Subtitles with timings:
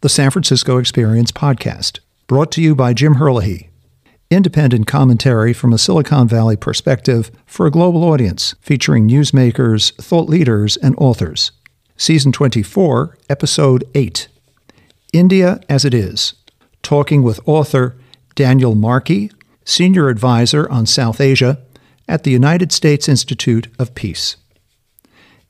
[0.00, 1.98] the San Francisco Experience podcast,
[2.28, 3.68] brought to you by Jim Herlihy.
[4.30, 10.76] Independent commentary from a Silicon Valley perspective for a global audience, featuring newsmakers, thought leaders,
[10.76, 11.50] and authors.
[11.96, 14.28] Season 24, Episode 8
[15.12, 16.34] India as It Is.
[16.82, 17.96] Talking with author
[18.36, 19.32] Daniel Markey,
[19.64, 21.60] Senior Advisor on South Asia
[22.06, 24.36] at the United States Institute of Peace.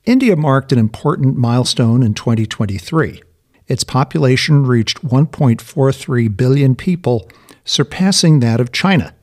[0.05, 3.21] India marked an important milestone in 2023
[3.69, 7.29] its population reached 1.43 billion people,
[7.63, 9.13] surpassing that of China.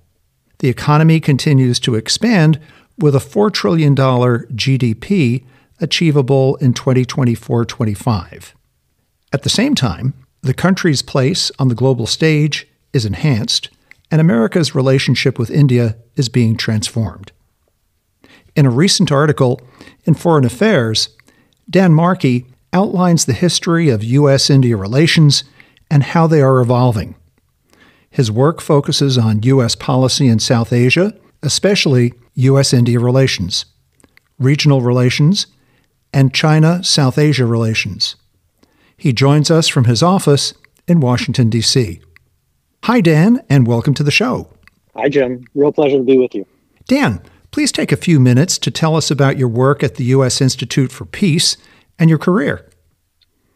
[0.61, 2.59] The economy continues to expand
[2.97, 5.45] with a $4 trillion GDP
[5.81, 8.55] achievable in 2024 25.
[9.33, 13.69] At the same time, the country's place on the global stage is enhanced,
[14.11, 17.33] and America's relationship with India is being transformed.
[18.55, 19.61] In a recent article
[20.05, 21.11] in Foreign Affairs,
[21.69, 24.51] Dan Markey outlines the history of U.S.
[24.51, 25.45] India relations
[25.91, 27.15] and how they are evolving.
[28.11, 29.75] His work focuses on U.S.
[29.75, 32.75] policy in South Asia, especially U.S.
[32.75, 33.65] India relations,
[34.39, 35.47] regional relations,
[36.13, 38.17] and China South Asia relations.
[38.95, 40.53] He joins us from his office
[40.87, 42.03] in Washington, D.C.
[42.85, 44.51] Hi, Dan, and welcome to the show.
[44.97, 45.47] Hi, Jim.
[45.55, 46.47] Real pleasure to be with you.
[46.87, 50.43] Dan, please take a few minutes to tell us about your work at the U.S.
[50.43, 51.57] Institute for Peace
[51.99, 52.66] and your career.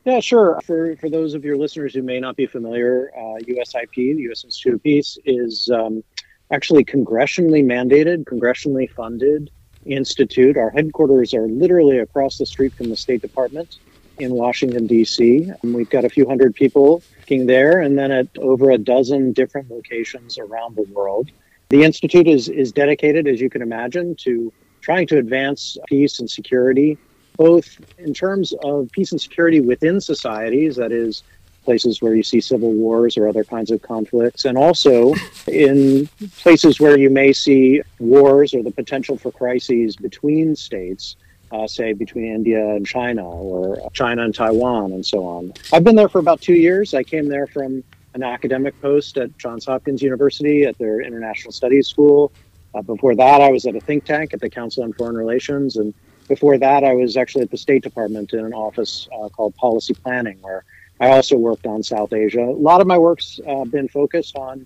[0.05, 0.59] Yeah, sure.
[0.65, 4.45] For for those of your listeners who may not be familiar, uh, USIP, the U.S.
[4.45, 6.03] Institute of Peace, is um,
[6.51, 9.51] actually congressionally mandated, congressionally funded
[9.85, 10.57] institute.
[10.57, 13.79] Our headquarters are literally across the street from the State Department
[14.19, 15.51] in Washington D.C.
[15.63, 19.33] And we've got a few hundred people working there, and then at over a dozen
[19.33, 21.31] different locations around the world.
[21.69, 26.31] The institute is is dedicated, as you can imagine, to trying to advance peace and
[26.31, 26.97] security
[27.41, 31.23] both in terms of peace and security within societies, that is,
[31.65, 35.15] places where you see civil wars or other kinds of conflicts, and also
[35.47, 36.07] in
[36.39, 41.17] places where you may see wars or the potential for crises between states.
[41.53, 45.53] Uh, say between India and China or China and Taiwan and so on.
[45.73, 46.95] I've been there for about two years.
[46.95, 47.83] I came there from
[48.15, 52.31] an academic post at Johns Hopkins University at their International Studies School.
[52.73, 55.77] Uh, before that, I was at a think tank at the Council on Foreign Relations.
[55.77, 55.93] And
[56.31, 59.95] before that, I was actually at the State Department in an office uh, called Policy
[59.95, 60.65] Planning, where
[61.01, 62.45] I also worked on South Asia.
[62.45, 64.65] A lot of my work's uh, been focused on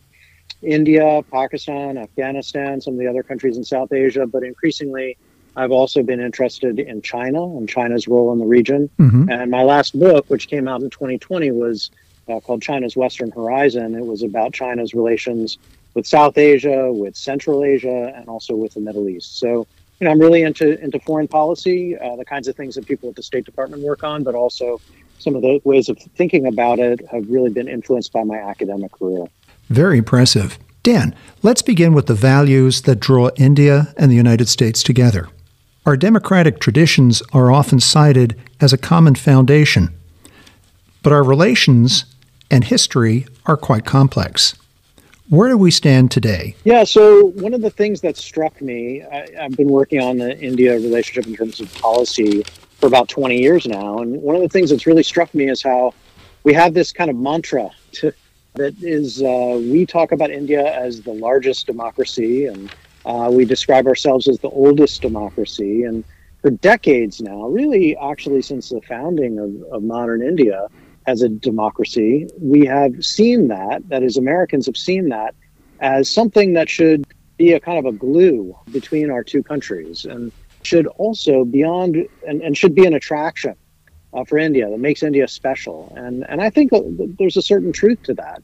[0.61, 5.17] India, Pakistan, Afghanistan, some of the other countries in South Asia, but increasingly,
[5.57, 8.91] I've also been interested in China and China's role in the region.
[8.99, 9.31] Mm-hmm.
[9.31, 11.91] And my last book, which came out in 2020, was
[12.29, 13.95] uh, called China's Western Horizon.
[13.95, 15.57] It was about China's relations
[15.95, 19.39] with South Asia, with Central Asia, and also with the Middle East.
[19.39, 19.67] So
[20.01, 23.09] you know, I'm really into into foreign policy, uh, the kinds of things that people
[23.09, 24.81] at the State Department work on, but also
[25.19, 28.93] some of the ways of thinking about it have really been influenced by my academic
[28.93, 29.27] career.
[29.69, 30.59] Very impressive.
[30.83, 35.29] Dan, let's begin with the values that draw India and the United States together.
[35.87, 39.95] Our democratic traditions are often cited as a common foundation,
[41.03, 42.05] but our relations
[42.51, 44.55] and history are quite complex.
[45.31, 46.55] Where do we stand today?
[46.65, 50.39] Yeah, so one of the things that struck me, I, have been working on the
[50.39, 52.43] India relationship in terms of policy
[52.79, 53.99] for about 20 years now.
[53.99, 55.95] And one of the things that's really struck me is how
[56.43, 58.13] we have this kind of mantra to,
[58.55, 62.71] that is uh, we talk about India as the largest democracy and
[63.07, 65.85] uh, we describe ourselves as the oldest democracy.
[65.85, 66.05] And
[66.43, 70.69] for decades now, really actually since the founding of, of modern India,
[71.07, 75.35] as a democracy, we have seen that, that is, Americans have seen that
[75.81, 77.05] as something that should
[77.37, 80.33] be a kind of a glue between our two countries and
[80.63, 83.55] should also beyond and, and should be an attraction
[84.15, 85.93] uh, for India that makes India special.
[85.97, 86.71] And, and I think
[87.19, 88.43] there's a certain truth to that.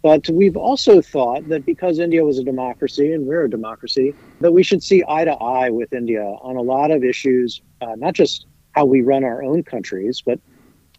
[0.00, 4.52] But we've also thought that because India was a democracy and we're a democracy, that
[4.52, 8.14] we should see eye to eye with India on a lot of issues, uh, not
[8.14, 10.38] just how we run our own countries, but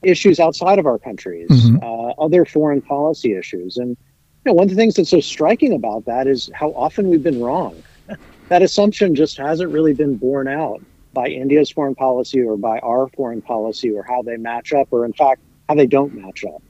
[0.02, 1.78] issues outside of our countries, mm-hmm.
[1.84, 3.78] uh, other foreign policy issues.
[3.78, 7.10] And you know, one of the things that's so striking about that is how often
[7.10, 7.82] we've been wrong.
[8.50, 10.82] that assumption just hasn't really been borne out
[11.14, 15.06] by India's foreign policy or by our foreign policy or how they match up, or
[15.06, 16.62] in fact, how they don't match up.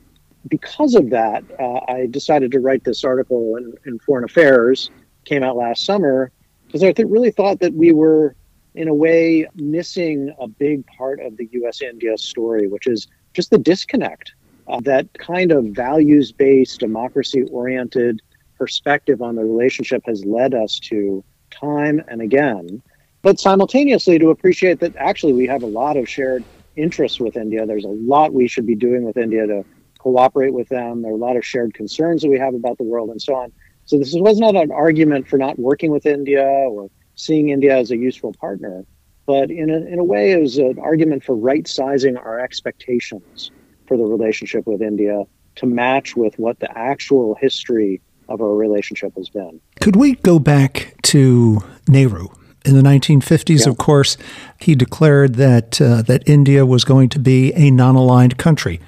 [0.48, 4.90] Because of that, uh, I decided to write this article in, in Foreign Affairs,
[5.26, 6.32] came out last summer,
[6.66, 8.36] because I th- really thought that we were,
[8.74, 13.50] in a way, missing a big part of the US India story, which is just
[13.52, 14.34] the disconnect.
[14.68, 18.22] Uh, that kind of values based, democracy oriented
[18.58, 22.82] perspective on the relationship has led us to time and again,
[23.22, 26.44] but simultaneously to appreciate that actually we have a lot of shared
[26.76, 27.66] interests with India.
[27.66, 29.66] There's a lot we should be doing with India to
[29.98, 31.02] cooperate with them.
[31.02, 33.36] There are a lot of shared concerns that we have about the world and so
[33.36, 33.52] on.
[33.86, 37.92] So this was not an argument for not working with India or seeing India as
[37.92, 38.86] a useful partner,
[39.30, 43.52] but in a, in a way, it was an argument for right sizing our expectations
[43.86, 45.22] for the relationship with India
[45.58, 49.62] to match with what the actual history of our relationship has been.
[49.82, 52.30] Could we go back to Nehru?
[52.66, 53.72] In the 1950s, yeah.
[53.72, 54.18] of course,
[54.60, 58.82] he declared that uh, that India was going to be a non-aligned country.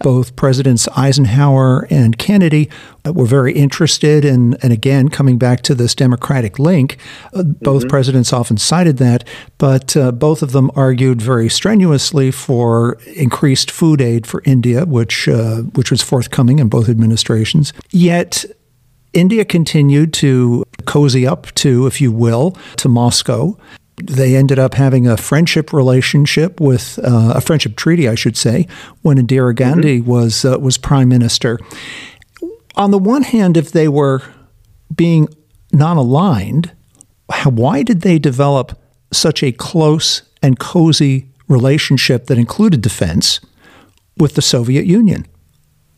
[0.00, 2.68] Both Presidents Eisenhower and Kennedy
[3.04, 6.98] were very interested in, and again, coming back to this democratic link,
[7.32, 7.90] uh, both mm-hmm.
[7.90, 9.24] presidents often cited that,
[9.58, 15.28] but uh, both of them argued very strenuously for increased food aid for India, which
[15.28, 17.72] uh, which was forthcoming in both administrations.
[17.90, 18.44] Yet
[19.12, 23.56] India continued to cozy up to, if you will, to Moscow.
[23.96, 28.66] They ended up having a friendship relationship with uh, a friendship treaty, I should say,
[29.02, 29.54] when Indira mm-hmm.
[29.54, 30.10] Gandhi mm-hmm.
[30.10, 31.58] was uh, was prime minister.
[32.76, 34.22] On the one hand, if they were
[34.94, 35.28] being
[35.72, 36.72] non-aligned,
[37.44, 38.78] why did they develop
[39.12, 43.40] such a close and cozy relationship that included defense
[44.16, 45.26] with the Soviet Union?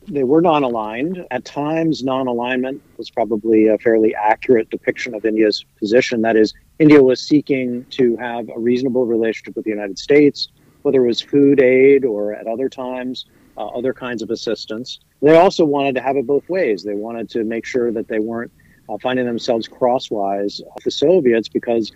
[0.09, 1.25] they were non-aligned.
[1.31, 6.23] At times, non-alignment was probably a fairly accurate depiction of India's position.
[6.23, 10.49] That is, India was seeking to have a reasonable relationship with the United States,
[10.83, 13.27] whether it was food aid or at other times,
[13.57, 15.01] uh, other kinds of assistance.
[15.23, 16.83] They also wanted to have it both ways.
[16.83, 18.53] They wanted to make sure that they weren't
[18.89, 21.93] uh, finding themselves crosswise with the Soviets because,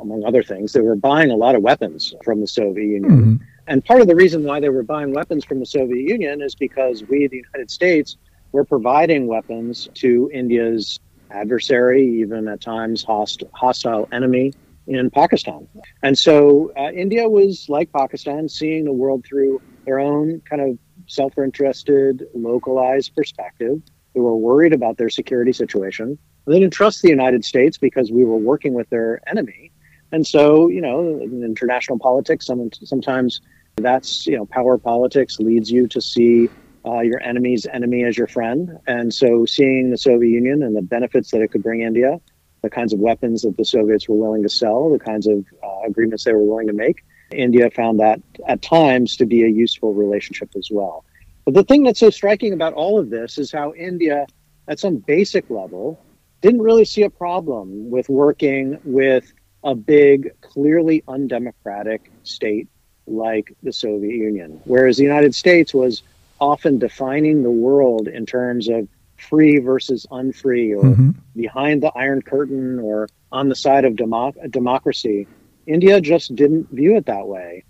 [0.00, 3.10] among other things, they were buying a lot of weapons from the Soviet Union.
[3.10, 6.40] Mm-hmm and part of the reason why they were buying weapons from the Soviet Union
[6.40, 8.16] is because we, the United States,
[8.50, 10.98] were providing weapons to India's
[11.30, 14.52] adversary, even at times host- hostile enemy
[14.86, 15.68] in Pakistan.
[16.02, 20.78] And so uh, India was, like Pakistan, seeing the world through their own kind of
[21.06, 23.82] self interested, localized perspective.
[24.14, 26.18] They were worried about their security situation.
[26.46, 29.70] They didn't trust the United States because we were working with their enemy.
[30.12, 33.42] And so, you know, in international politics, some, sometimes
[33.76, 36.48] that's, you know, power politics leads you to see
[36.88, 38.78] uh, your enemy's enemy as your friend.
[38.86, 42.20] And so seeing the Soviet Union and the benefits that it could bring India,
[42.62, 45.80] the kinds of weapons that the Soviets were willing to sell, the kinds of uh,
[45.86, 49.92] agreements they were willing to make, India found that at times to be a useful
[49.92, 51.04] relationship as well.
[51.44, 54.26] But the thing that's so striking about all of this is how India,
[54.66, 56.00] at some basic level,
[56.40, 59.32] didn't really see a problem with working with
[59.64, 62.68] a big, clearly undemocratic state
[63.06, 64.60] like the Soviet Union.
[64.64, 66.02] Whereas the United States was
[66.40, 71.10] often defining the world in terms of free versus unfree or mm-hmm.
[71.36, 75.26] behind the Iron Curtain or on the side of democ- democracy.
[75.66, 77.64] India just didn't view it that way.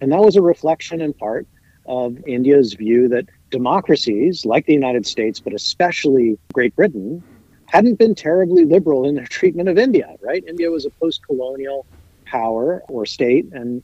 [0.00, 1.46] And that was a reflection in part
[1.86, 7.22] of India's view that democracies like the United States, but especially Great Britain,
[7.66, 10.42] hadn't been terribly liberal in their treatment of India, right?
[10.48, 11.86] India was a post colonial
[12.24, 13.82] power or state, and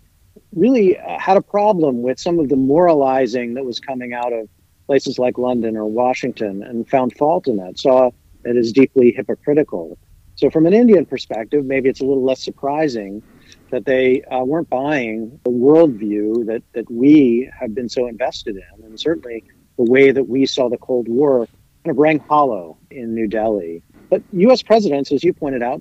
[0.57, 4.49] really uh, had a problem with some of the moralizing that was coming out of
[4.87, 8.11] places like London or Washington and found fault in that, saw
[8.45, 9.99] it as deeply hypocritical.
[10.37, 13.23] So, from an Indian perspective, maybe it's a little less surprising
[13.71, 18.85] that they uh, weren't buying the worldview that, that we have been so invested in.
[18.85, 19.45] And certainly
[19.77, 21.47] the way that we saw the Cold War
[21.85, 23.83] kind of rang hollow in New Delhi.
[24.09, 24.63] But U.S.
[24.63, 25.81] presidents, as you pointed out,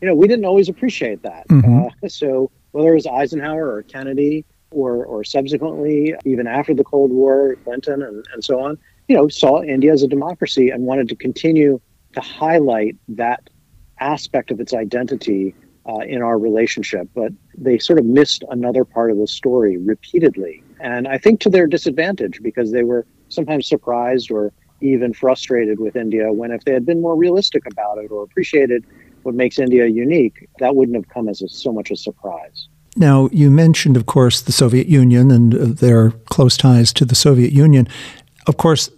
[0.00, 1.48] you know, we didn't always appreciate that.
[1.48, 1.86] Mm-hmm.
[2.04, 7.12] Uh, so whether it was Eisenhower or Kennedy or, or subsequently, even after the Cold
[7.12, 11.08] War, Clinton and, and so on, you know, saw India as a democracy and wanted
[11.08, 11.80] to continue
[12.14, 13.48] to highlight that
[14.00, 15.54] aspect of its identity
[15.88, 17.08] uh, in our relationship.
[17.14, 20.62] But they sort of missed another part of the story repeatedly.
[20.80, 25.96] And I think to their disadvantage because they were sometimes surprised or even frustrated with
[25.96, 28.84] India when if they had been more realistic about it or appreciated
[29.24, 32.68] what makes India unique, that wouldn't have come as a, so much a surprise.
[32.96, 37.14] Now, you mentioned, of course, the Soviet Union and uh, their close ties to the
[37.14, 37.88] Soviet Union.
[38.46, 38.90] Of course,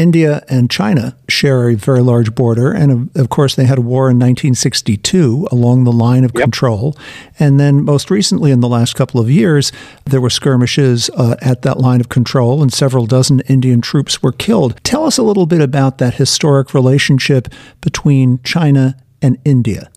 [0.00, 2.72] India and China share a very large border.
[2.72, 6.44] And of, course, they had a war in 1962 along the line of yep.
[6.44, 6.96] control.
[7.38, 9.72] And then, most recently, in the last couple of years,
[10.06, 14.32] there were skirmishes uh, at that line of control, and several dozen Indian troops were
[14.32, 14.82] killed.
[14.84, 17.48] Tell us a little bit about that historic relationship
[17.82, 19.90] between China and India?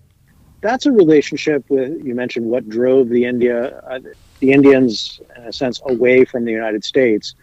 [0.60, 4.00] That's a relationship with, you mentioned what drove the India, uh,
[4.40, 7.34] the Indians, in a sense, away from the United States.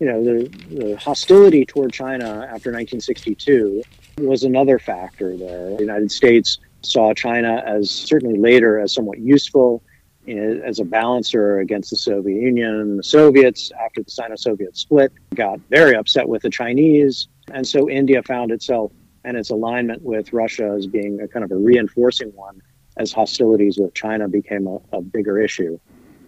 [0.00, 3.82] You know, the, the hostility toward China after 1962
[4.18, 5.76] was another factor there.
[5.76, 9.82] The United States saw China as certainly later as somewhat useful
[10.26, 12.96] as a balancer against the Soviet Union.
[12.96, 17.28] The Soviets, after the Sino Soviet split, got very upset with the Chinese.
[17.52, 18.92] And so India found itself
[19.24, 22.60] and its alignment with Russia as being a kind of a reinforcing one
[22.96, 25.78] as hostilities with China became a, a bigger issue.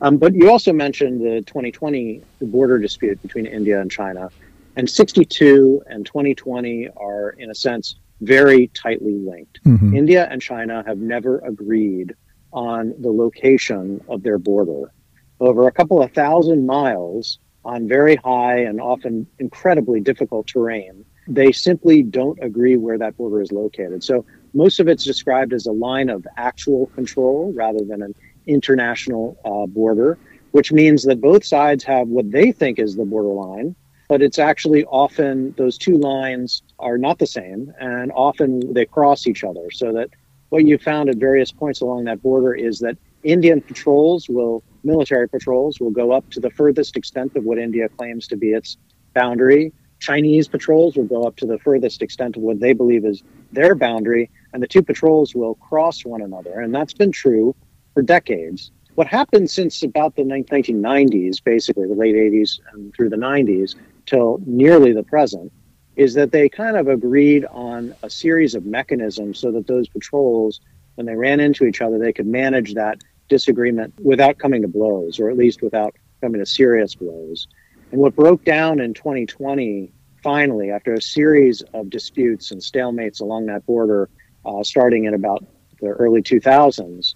[0.00, 4.30] Um, but you also mentioned the 2020 border dispute between India and China.
[4.76, 9.62] And 62 and 2020 are, in a sense, very tightly linked.
[9.64, 9.96] Mm-hmm.
[9.96, 12.14] India and China have never agreed
[12.52, 14.92] on the location of their border.
[15.40, 21.52] Over a couple of thousand miles on very high and often incredibly difficult terrain, they
[21.52, 24.02] simply don't agree where that border is located.
[24.02, 28.14] So most of it's described as a line of actual control rather than an
[28.47, 30.19] international uh, border,
[30.52, 33.75] which means that both sides have what they think is the borderline,
[34.09, 39.26] but it's actually often those two lines are not the same and often they cross
[39.26, 40.11] each other so that
[40.50, 45.28] what you found at various points along that border is that Indian patrols will, military
[45.28, 48.76] patrols, will go up to the furthest extent of what India claims to be its
[49.14, 49.73] boundary.
[50.04, 53.75] Chinese patrols will go up to the furthest extent of what they believe is their
[53.75, 56.61] boundary, and the two patrols will cross one another.
[56.61, 57.56] And that's been true
[57.94, 58.70] for decades.
[58.96, 64.42] What happened since about the 1990s, basically the late 80s and through the 90s, till
[64.44, 65.50] nearly the present,
[65.96, 70.61] is that they kind of agreed on a series of mechanisms so that those patrols,
[70.96, 72.99] when they ran into each other, they could manage that
[73.30, 77.49] disagreement without coming to blows, or at least without coming to serious blows.
[77.93, 83.47] And what broke down in 2020, finally, after a series of disputes and stalemates along
[83.47, 84.09] that border,
[84.45, 85.45] uh, starting in about
[85.81, 87.14] the early 2000s,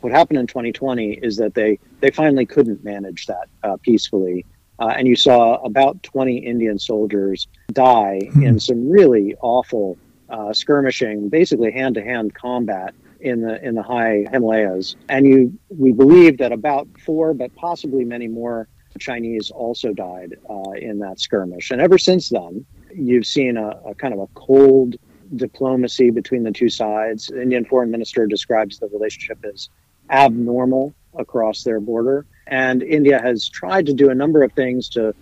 [0.00, 4.46] what happened in 2020 is that they, they finally couldn't manage that uh, peacefully
[4.80, 8.42] uh, and you saw about 20 Indian soldiers die mm-hmm.
[8.42, 9.98] in some really awful
[10.30, 14.96] uh, skirmishing, basically hand-to-hand combat in the in the high Himalayas.
[15.10, 18.68] And you, we believe that about four, but possibly many more
[18.98, 21.70] Chinese also died uh, in that skirmish.
[21.70, 24.96] And ever since then, you've seen a, a kind of a cold
[25.36, 27.26] diplomacy between the two sides.
[27.26, 29.68] The Indian foreign minister describes the relationship as
[30.10, 32.26] abnormal across their border.
[32.46, 35.14] And India has tried to do a number of things to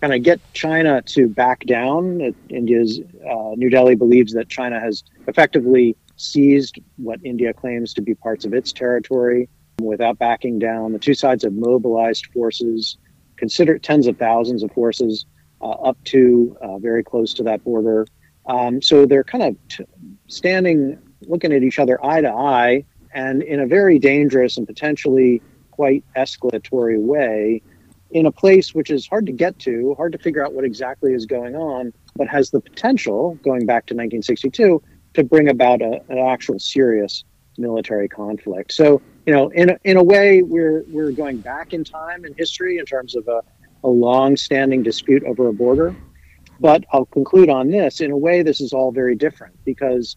[0.00, 2.34] kind of get China to back down.
[2.48, 8.14] India's uh, New Delhi believes that China has effectively seized what India claims to be
[8.14, 9.48] parts of its territory
[9.80, 10.92] without backing down.
[10.92, 12.96] The two sides have mobilized forces,
[13.38, 15.24] consider tens of thousands of forces
[15.60, 18.06] uh, up to uh, very close to that border.
[18.46, 19.84] Um, so they're kind of t-
[20.26, 25.42] standing, looking at each other eye to eye, and in a very dangerous and potentially
[25.70, 27.62] quite escalatory way
[28.10, 31.12] in a place which is hard to get to, hard to figure out what exactly
[31.12, 34.82] is going on, but has the potential, going back to 1962,
[35.14, 37.24] to bring about a, an actual serious
[37.58, 38.72] military conflict.
[38.72, 42.32] So, you know, in a, in a way, we're we're going back in time in
[42.32, 43.42] history in terms of a,
[43.84, 45.94] a long-standing dispute over a border.
[46.60, 48.00] But I'll conclude on this.
[48.00, 50.16] In a way, this is all very different because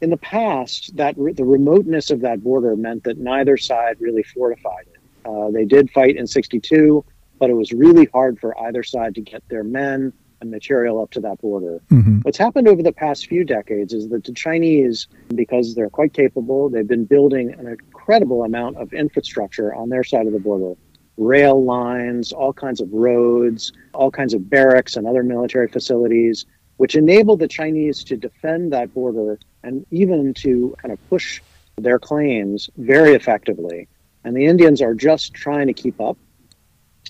[0.00, 4.24] in the past, that re- the remoteness of that border meant that neither side really
[4.24, 4.98] fortified it.
[5.24, 7.04] Uh, they did fight in 62,
[7.38, 11.10] but it was really hard for either side to get their men and material up
[11.12, 11.80] to that border.
[11.90, 12.18] Mm-hmm.
[12.18, 16.68] What's happened over the past few decades is that the Chinese, because they're quite capable,
[16.68, 17.68] they've been building an
[18.02, 20.74] incredible amount of infrastructure on their side of the border
[21.18, 26.46] rail lines, all kinds of roads, all kinds of barracks and other military facilities,
[26.78, 31.40] which enabled the Chinese to defend that border and even to kind of push
[31.76, 33.86] their claims very effectively.
[34.24, 36.16] And the Indians are just trying to keep up.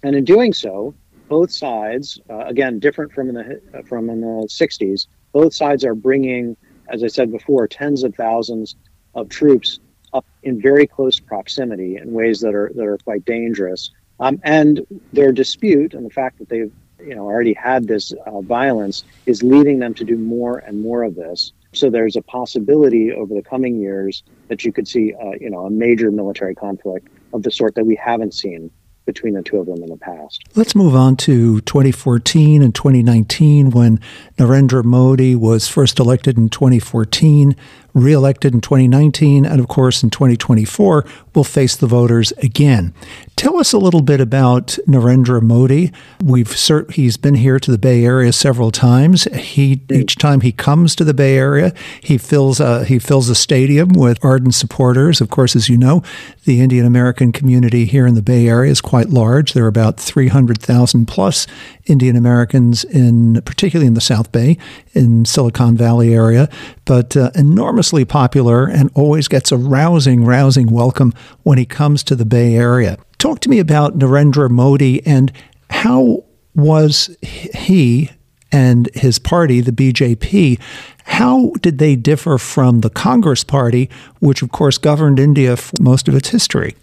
[0.03, 0.95] And in doing so,
[1.29, 5.85] both sides, uh, again, different from in the uh, from in the 60s, both sides
[5.85, 6.57] are bringing,
[6.89, 8.77] as I said before, tens of thousands
[9.15, 9.79] of troops
[10.13, 13.91] up in very close proximity in ways that are that are quite dangerous.
[14.21, 18.41] Um, and their dispute and the fact that they've you know already had this uh,
[18.43, 21.53] violence is leading them to do more and more of this.
[21.73, 25.65] So there's a possibility over the coming years that you could see, uh, you know,
[25.65, 28.71] a major military conflict of the sort that we haven't seen
[29.05, 30.43] between the two of them in the past.
[30.55, 33.99] Let's move on to 2014 and 2019 when
[34.37, 37.57] Narendra Modi was first elected in 2014
[37.95, 42.95] reelected in 2019, and of course in 2024 will face the voters again.
[43.37, 45.91] Tell us a little bit about Narendra Modi.
[46.23, 49.25] We've cert- he's been here to the Bay Area several times.
[49.35, 53.35] He each time he comes to the Bay Area, he fills a, he fills a
[53.35, 55.21] stadium with ardent supporters.
[55.21, 56.03] Of course, as you know,
[56.45, 59.55] the Indian American community here in the Bay Area is quite large.
[59.55, 61.47] There are about 300,000 plus
[61.87, 64.57] Indian Americans in particularly in the South Bay
[64.93, 66.49] in Silicon Valley area,
[66.85, 71.13] but uh, enormously popular and always gets a rousing, rousing welcome
[71.43, 72.99] when he comes to the Bay Area.
[73.19, 75.33] Talk to me about Narendra Modi and
[75.71, 76.25] how
[76.55, 78.11] was he
[78.53, 80.61] and his party, the BJP,
[81.05, 83.89] how did they differ from the Congress Party,
[84.21, 86.77] which of course governed India for most of its history?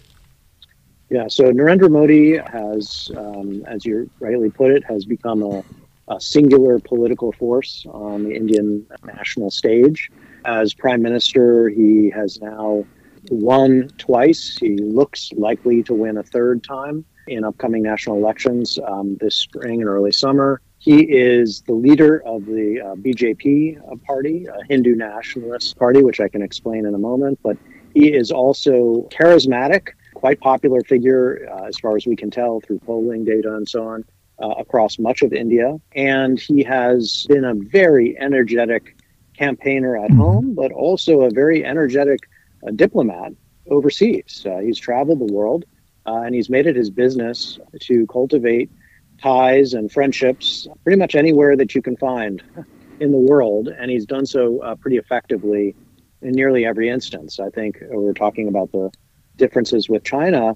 [1.10, 5.64] Yeah, so Narendra Modi has, um, as you rightly put it, has become a,
[6.08, 10.12] a, singular political force on the Indian national stage.
[10.46, 12.86] As prime minister, he has now
[13.32, 14.56] won twice.
[14.60, 19.82] He looks likely to win a third time in upcoming national elections um, this spring
[19.82, 20.62] and early summer.
[20.78, 26.20] He is the leader of the uh, BJP uh, party, a Hindu nationalist party, which
[26.20, 27.40] I can explain in a moment.
[27.44, 27.58] But
[27.94, 29.90] he is also charismatic
[30.20, 33.88] quite popular figure, uh, as far as we can tell through polling data and so
[33.88, 34.04] on,
[34.42, 35.78] uh, across much of India.
[35.96, 38.98] And he has been a very energetic
[39.38, 40.20] campaigner at mm-hmm.
[40.20, 42.20] home, but also a very energetic
[42.68, 43.32] uh, diplomat
[43.70, 44.46] overseas.
[44.46, 45.64] Uh, he's traveled the world
[46.06, 48.70] uh, and he's made it his business to cultivate
[49.22, 52.44] ties and friendships pretty much anywhere that you can find
[53.00, 53.70] in the world.
[53.70, 55.76] And he's done so uh, pretty effectively
[56.22, 57.40] in nearly every instance.
[57.40, 58.92] I think we're talking about the
[59.40, 60.56] differences with China,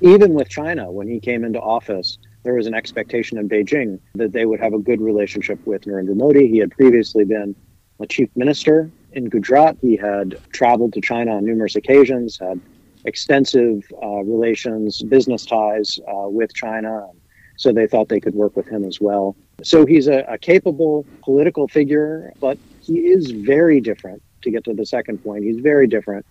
[0.00, 4.32] even with China, when he came into office, there was an expectation in Beijing that
[4.32, 6.48] they would have a good relationship with Narendra Modi.
[6.48, 7.54] He had previously been
[8.00, 9.76] a chief minister in Gujarat.
[9.82, 12.60] He had traveled to China on numerous occasions, had
[13.04, 17.08] extensive uh, relations, business ties uh, with China.
[17.56, 19.34] So they thought they could work with him as well.
[19.64, 24.22] So he's a, a capable political figure, but he is very different.
[24.42, 26.24] To get to the second point, he's very different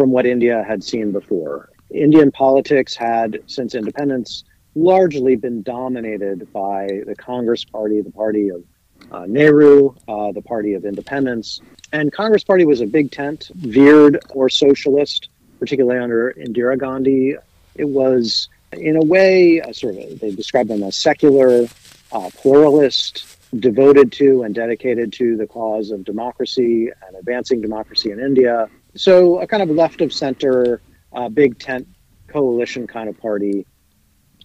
[0.00, 1.68] from what India had seen before.
[1.90, 8.64] Indian politics had, since independence, largely been dominated by the Congress Party, the party of
[9.12, 11.60] uh, Nehru, uh, the party of independence.
[11.92, 15.28] And Congress Party was a big tent, veered or socialist,
[15.58, 17.36] particularly under Indira Gandhi.
[17.74, 21.66] It was, in a way, a sort of, they described them as secular,
[22.10, 28.18] uh, pluralist, devoted to and dedicated to the cause of democracy and advancing democracy in
[28.18, 28.70] India.
[28.96, 30.80] So a kind of left of center,
[31.12, 31.86] uh, big tent
[32.28, 33.66] coalition kind of party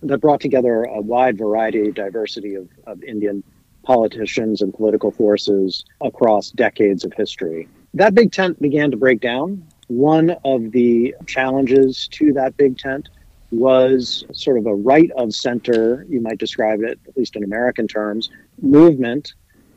[0.01, 3.43] that brought together a wide variety, diversity of, of Indian
[3.83, 7.67] politicians and political forces across decades of history.
[7.93, 9.65] That big tent began to break down.
[9.87, 13.09] One of the challenges to that big tent
[13.51, 17.87] was sort of a right of center, you might describe it, at least in American
[17.87, 18.29] terms,
[18.61, 19.33] movement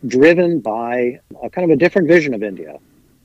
[0.07, 2.79] driven by a kind of a different vision of India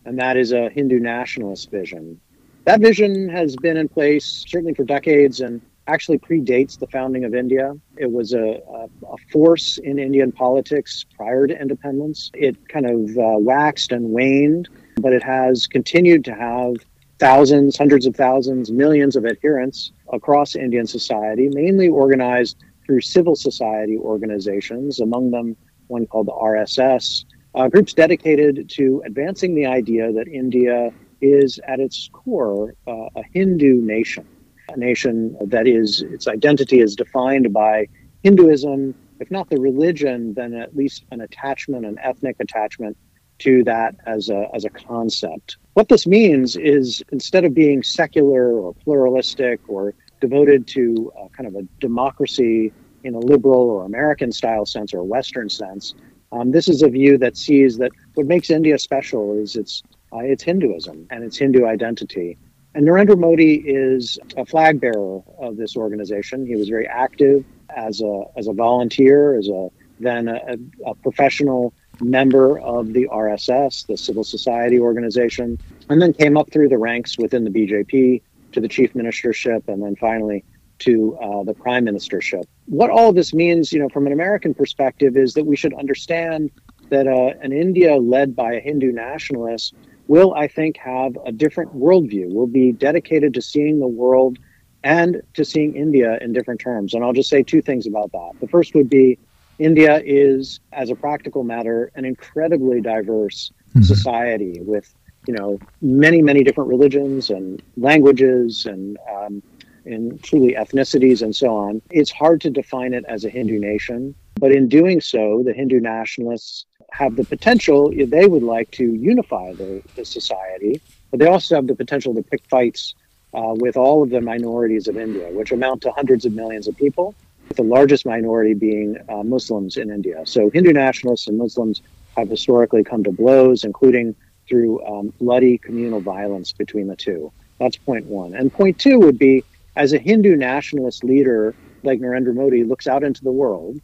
[0.06, 2.20] and that is a Hindu nationalist vision.
[2.66, 7.36] That vision has been in place certainly for decades and actually predates the founding of
[7.36, 7.74] India.
[7.98, 12.32] It was a, a, a force in Indian politics prior to independence.
[12.34, 14.70] It kind of uh, waxed and waned,
[15.02, 16.76] but it has continued to have
[17.20, 23.98] thousands, hundreds of thousands, millions of adherents across Indian society, mainly organized through civil society
[23.98, 25.56] organizations, among them
[25.88, 31.80] one called the RSS, uh, groups dedicated to advancing the idea that India is at
[31.80, 34.28] its core uh, a Hindu nation,
[34.70, 37.88] a nation that is its identity is defined by
[38.24, 42.98] Hinduism, if not the religion, then at least an attachment, an ethnic attachment
[43.40, 45.58] to that as a, as a concept.
[45.74, 51.56] What this means is instead of being secular or pluralistic or devoted to kind of
[51.56, 52.72] a democracy
[53.04, 55.94] in a liberal or American style sense or Western sense,
[56.34, 60.20] um, this is a view that sees that what makes India special is its uh,
[60.20, 62.38] its Hinduism and its Hindu identity.
[62.76, 66.46] And Narendra Modi is a flag bearer of this organization.
[66.48, 69.70] He was very active as a as a volunteer, as a
[70.00, 76.36] then a, a professional member of the RSS, the civil society organization, and then came
[76.36, 80.44] up through the ranks within the BJP to the chief ministership, and then finally
[80.84, 82.44] to uh, the prime ministership.
[82.66, 85.74] What all of this means, you know, from an American perspective, is that we should
[85.74, 86.52] understand
[86.90, 89.74] that uh, an India led by a Hindu nationalist
[90.08, 92.34] will, I think, have a different worldview.
[92.34, 94.38] Will be dedicated to seeing the world
[94.84, 96.94] and to seeing India in different terms.
[96.94, 98.32] And I'll just say two things about that.
[98.42, 99.18] The first would be
[99.60, 103.84] India is, as a practical matter, an incredibly diverse mm-hmm.
[103.84, 104.94] society with
[105.28, 109.42] you know many many different religions and languages and um,
[109.86, 111.82] in truly ethnicities and so on.
[111.90, 115.80] It's hard to define it as a Hindu nation, but in doing so, the Hindu
[115.80, 121.56] nationalists have the potential, they would like to unify the, the society, but they also
[121.56, 122.94] have the potential to pick fights
[123.34, 126.78] uh, with all of the minorities of India, which amount to hundreds of millions of
[126.78, 127.16] people,
[127.48, 130.22] with the largest minority being uh, Muslims in India.
[130.26, 131.82] So Hindu nationalists and Muslims
[132.16, 134.16] have historically come to blows, including
[134.48, 137.32] through um, bloody communal violence between the two.
[137.60, 138.36] That's point one.
[138.36, 139.44] And point two would be
[139.76, 143.80] as a Hindu nationalist leader like Narendra Modi looks out into the world,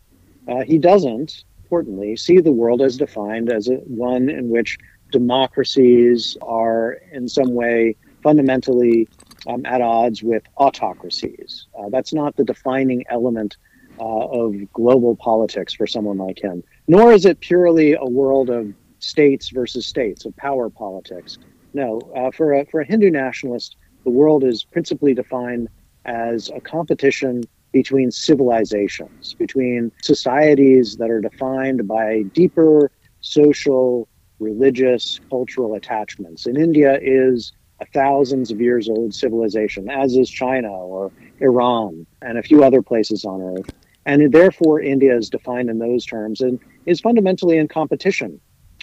[0.47, 4.77] uh, he doesn't, importantly, see the world as defined as a, one in which
[5.11, 9.07] democracies are in some way fundamentally
[9.47, 11.67] um, at odds with autocracies.
[11.77, 13.57] Uh, that's not the defining element
[13.99, 16.63] uh, of global politics for someone like him.
[16.87, 21.37] Nor is it purely a world of states versus states, of power politics.
[21.73, 25.69] No, uh, for, a, for a Hindu nationalist, the world is principally defined
[26.05, 34.07] as a competition between civilizations, between societies that are defined by deeper social,
[34.39, 36.45] religious, cultural attachments.
[36.45, 42.37] And India is a thousands of years old civilization, as is China or Iran and
[42.37, 43.69] a few other places on earth.
[44.05, 48.39] And therefore, India is defined in those terms and is fundamentally in competition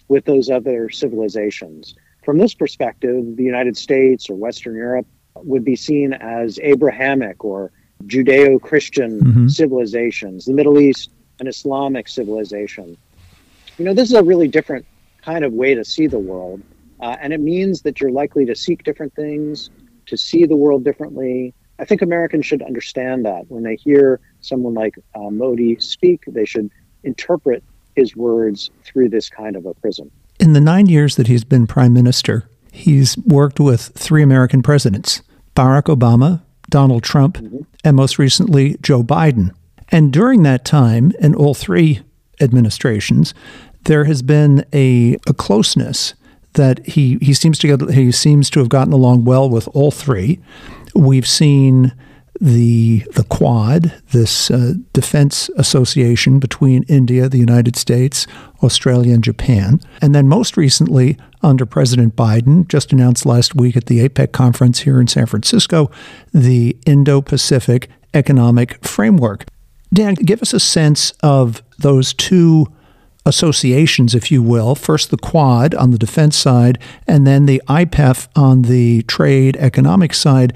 [0.09, 1.95] with those other civilizations.
[2.25, 5.07] From this perspective, the United States or Western Europe
[5.45, 7.73] would be seen as Abrahamic or
[8.05, 9.49] Judeo Christian mm-hmm.
[9.49, 12.97] civilizations, the Middle East, an Islamic civilization.
[13.79, 14.87] You know, this is a really different
[15.23, 16.63] kind of way to see the world.
[17.01, 19.71] Uh, and it means that you're likely to seek different things,
[20.07, 21.53] to see the world differently.
[21.79, 26.47] I think Americans should understand that when they hear someone like uh, Modi speak, they
[26.47, 26.71] should
[27.05, 27.63] interpret
[27.97, 30.11] his words through this kind of a prism.
[30.39, 35.23] In the nine years that he's been prime minister, he's worked with three American presidents
[35.55, 37.59] Barack Obama, Donald Trump, mm-hmm.
[37.85, 39.53] and most recently, Joe Biden.
[39.89, 42.03] And during that time, in all three
[42.41, 43.33] administrations,
[43.85, 46.15] there has been a, a closeness
[46.55, 49.91] that he, he seems to get, he seems to have gotten along well with all
[49.91, 50.41] three.
[50.95, 51.93] We've seen
[52.41, 58.27] the the Quad, this uh, defense association between India, the United States,
[58.63, 63.87] Australia, and Japan, and then most recently under President Biden, just announced last week at
[63.87, 65.91] the APEC conference here in San Francisco,
[66.33, 69.45] the Indo-Pacific Economic Framework.
[69.93, 72.67] Dan, give us a sense of those two
[73.27, 74.75] associations, if you will.
[74.75, 80.15] First, the Quad on the defense side, and then the IPEF on the trade economic
[80.15, 80.55] side,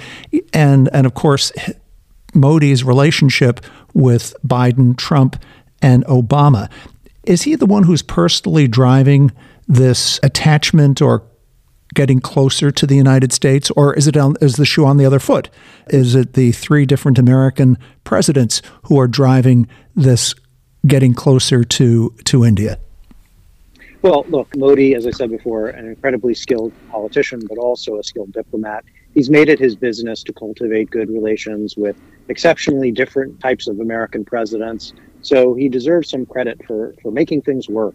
[0.54, 1.52] and and of course,
[2.32, 3.60] Modi's relationship
[3.92, 5.36] with Biden, Trump,
[5.82, 6.70] and Obama.
[7.24, 9.32] Is he the one who's personally driving
[9.68, 11.22] this attachment or
[11.94, 15.04] getting closer to the United States, or is it on, is the shoe on the
[15.04, 15.50] other foot?
[15.88, 20.34] Is it the three different American presidents who are driving this
[20.86, 22.78] getting closer to to India?
[24.02, 28.32] Well, look, Modi, as I said before, an incredibly skilled politician, but also a skilled
[28.32, 28.84] diplomat.
[29.12, 31.96] He's made it his business to cultivate good relations with
[32.28, 34.94] exceptionally different types of American presidents.
[35.20, 37.94] So he deserves some credit for, for making things work,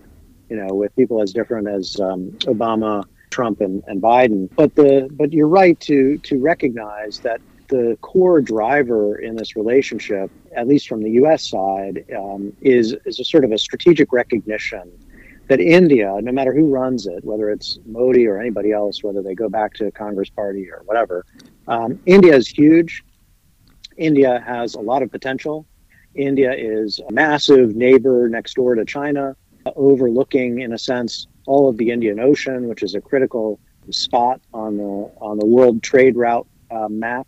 [0.50, 4.48] you know, with people as different as um, Obama, Trump, and, and Biden.
[4.56, 10.32] But the but you're right to to recognize that the core driver in this relationship,
[10.56, 11.50] at least from the U.S.
[11.50, 14.92] side, um, is is a sort of a strategic recognition
[15.48, 19.36] that India, no matter who runs it, whether it's Modi or anybody else, whether they
[19.36, 21.26] go back to Congress Party or whatever,
[21.68, 23.04] um, India is huge.
[23.98, 25.66] India has a lot of potential.
[26.16, 29.36] India is a massive neighbor next door to China,
[29.76, 33.60] overlooking, in a sense, all of the Indian Ocean, which is a critical
[33.92, 37.28] spot on the on the world trade route uh, map.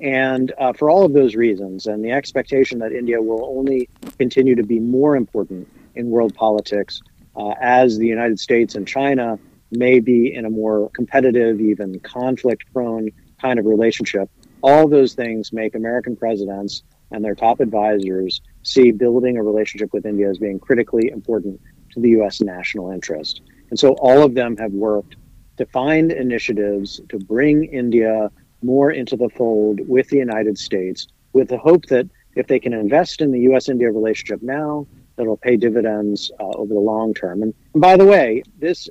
[0.00, 4.54] And uh, for all of those reasons, and the expectation that India will only continue
[4.54, 7.02] to be more important in world politics
[7.36, 9.38] uh, as the United States and China
[9.70, 14.30] may be in a more competitive, even conflict prone kind of relationship,
[14.62, 20.04] all those things make American presidents and their top advisors see building a relationship with
[20.04, 21.60] India as being critically important
[21.92, 22.40] to the U.S.
[22.40, 23.42] national interest.
[23.70, 25.16] And so all of them have worked
[25.58, 28.30] to find initiatives to bring India
[28.62, 32.72] more into the fold with the United States, with the hope that if they can
[32.72, 33.68] invest in the U.S.
[33.68, 37.42] India relationship now, that'll pay dividends uh, over the long term.
[37.42, 38.88] And, and, by the way, this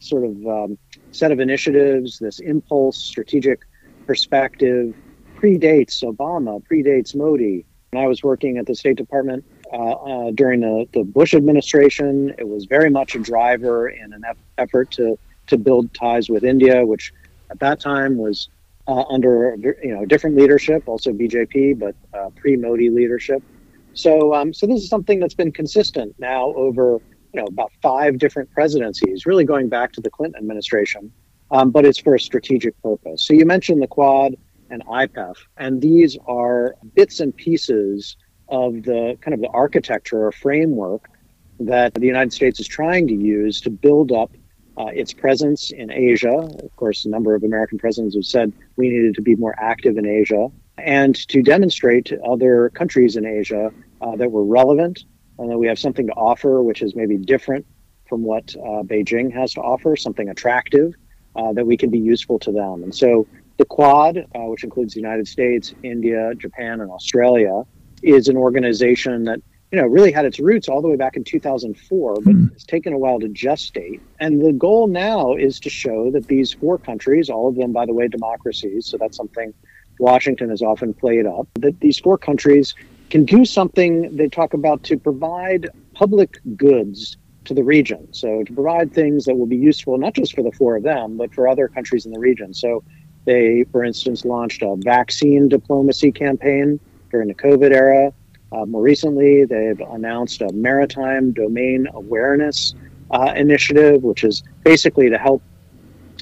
[0.00, 0.78] sort of um,
[1.12, 3.60] set of initiatives, this impulse, strategic
[4.06, 4.94] perspective,
[5.36, 7.64] predates Obama, predates Modi.
[7.90, 12.34] When I was working at the State Department uh, uh, during the, the Bush administration,
[12.36, 14.24] it was very much a driver in an
[14.58, 17.12] effort to, to build ties with India, which
[17.50, 18.48] at that time was
[18.88, 23.42] uh, under you know different leadership, also BJP, but uh, pre-Modi leadership.
[23.94, 27.00] So, um, so this is something that's been consistent now over
[27.32, 31.12] you know about five different presidencies, really going back to the Clinton administration.
[31.50, 33.24] Um, but it's for a strategic purpose.
[33.24, 34.34] So you mentioned the Quad
[34.68, 38.16] and IPEF, and these are bits and pieces
[38.48, 41.08] of the kind of the architecture or framework
[41.60, 44.32] that the United States is trying to use to build up
[44.78, 46.36] uh, its presence in Asia.
[46.36, 49.96] Of course, a number of American presidents have said we needed to be more active
[49.96, 55.04] in Asia and to demonstrate to other countries in Asia uh, that we're relevant
[55.38, 57.66] and that we have something to offer, which is maybe different
[58.08, 60.94] from what uh, Beijing has to offer, something attractive
[61.34, 62.82] uh, that we can be useful to them.
[62.82, 63.26] And so
[63.58, 67.62] the Quad, uh, which includes the United States, India, Japan, and Australia,
[68.02, 69.40] is an organization that
[69.76, 72.50] you know, really had its roots all the way back in 2004, but mm.
[72.52, 74.00] it's taken a while to gestate.
[74.18, 77.84] And the goal now is to show that these four countries, all of them, by
[77.84, 79.52] the way, democracies, so that's something
[79.98, 82.74] Washington has often played up, that these four countries
[83.10, 88.08] can do something they talk about to provide public goods to the region.
[88.14, 91.18] So to provide things that will be useful not just for the four of them,
[91.18, 92.54] but for other countries in the region.
[92.54, 92.82] So
[93.26, 98.14] they, for instance, launched a vaccine diplomacy campaign during the COVID era.
[98.52, 102.74] Uh, more recently, they've announced a maritime domain awareness
[103.10, 105.42] uh, initiative, which is basically to help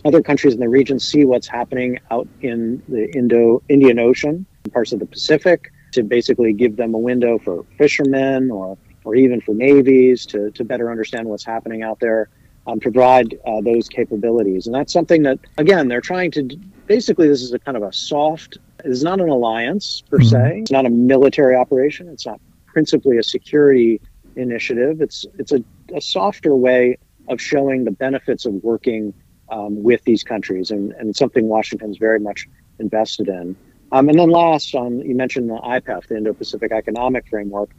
[0.05, 4.93] other countries in the region see what's happening out in the Indo Indian Ocean, parts
[4.93, 9.55] of the Pacific, to basically give them a window for fishermen or or even for
[9.55, 12.31] navies to, to better understand what's happening out there,
[12.67, 14.67] um, provide uh, those capabilities.
[14.67, 16.57] And that's something that, again, they're trying to
[16.87, 20.29] basically, this is a kind of a soft it's not an alliance per mm-hmm.
[20.29, 20.59] se.
[20.63, 22.09] It's not a military operation.
[22.09, 24.01] It's not principally a security
[24.37, 25.01] initiative.
[25.01, 25.63] It's it's a,
[25.95, 29.15] a softer way of showing the benefits of working
[29.49, 32.47] um, with these countries, and, and something Washington's very much
[32.79, 33.57] invested in.
[33.93, 37.71] Um, and then last, on you mentioned the IPEF, the Indo-Pacific Economic Framework.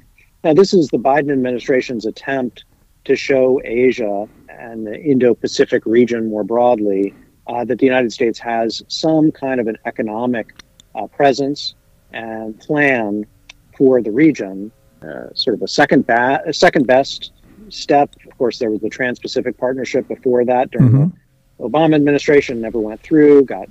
[0.43, 2.65] Now, this is the Biden administration's attempt
[3.05, 7.13] to show Asia and the Indo-Pacific region more broadly
[7.47, 10.53] uh, that the United States has some kind of an economic
[10.95, 11.75] uh, presence
[12.11, 13.25] and plan
[13.77, 14.71] for the region.
[15.01, 17.31] Uh, sort of a second, ba- second best
[17.69, 18.15] step.
[18.25, 21.63] Of course, there was the Trans-Pacific Partnership before that during mm-hmm.
[21.63, 22.61] the Obama administration.
[22.61, 23.43] Never went through.
[23.45, 23.69] Got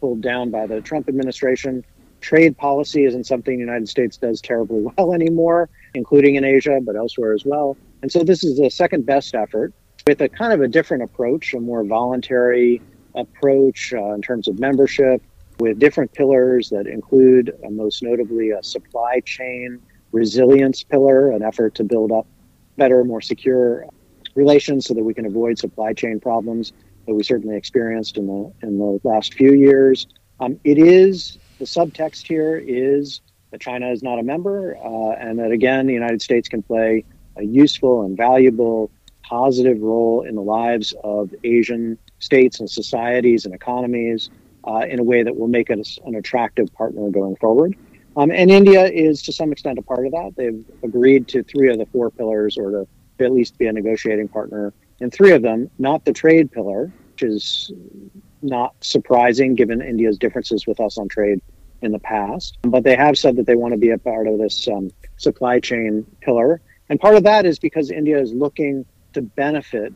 [0.00, 1.84] pulled down by the Trump administration.
[2.20, 6.96] Trade policy isn't something the United States does terribly well anymore, including in Asia, but
[6.96, 7.76] elsewhere as well.
[8.00, 9.72] And so this is the second best effort
[10.06, 12.80] with a kind of a different approach, a more voluntary
[13.14, 15.22] approach uh, in terms of membership,
[15.62, 21.76] with different pillars that include, uh, most notably, a supply chain resilience pillar, an effort
[21.76, 22.26] to build up
[22.76, 23.86] better, more secure
[24.34, 26.72] relations so that we can avoid supply chain problems
[27.06, 30.08] that we certainly experienced in the in the last few years.
[30.40, 33.20] Um, it is the subtext here is
[33.52, 37.04] that China is not a member, uh, and that again the United States can play
[37.36, 38.90] a useful and valuable,
[39.22, 44.28] positive role in the lives of Asian states and societies and economies
[44.64, 47.76] uh, in a way that will make us an attractive partner going forward.
[48.16, 50.32] Um, and India is to some extent a part of that.
[50.36, 52.88] They've agreed to three of the four pillars, or to
[53.24, 57.22] at least be a negotiating partner in three of them, not the trade pillar, which
[57.22, 57.72] is
[58.42, 61.40] not surprising given India's differences with us on trade
[61.80, 62.58] in the past.
[62.62, 65.60] But they have said that they want to be a part of this um, supply
[65.60, 66.60] chain pillar.
[66.88, 69.92] And part of that is because India is looking to benefit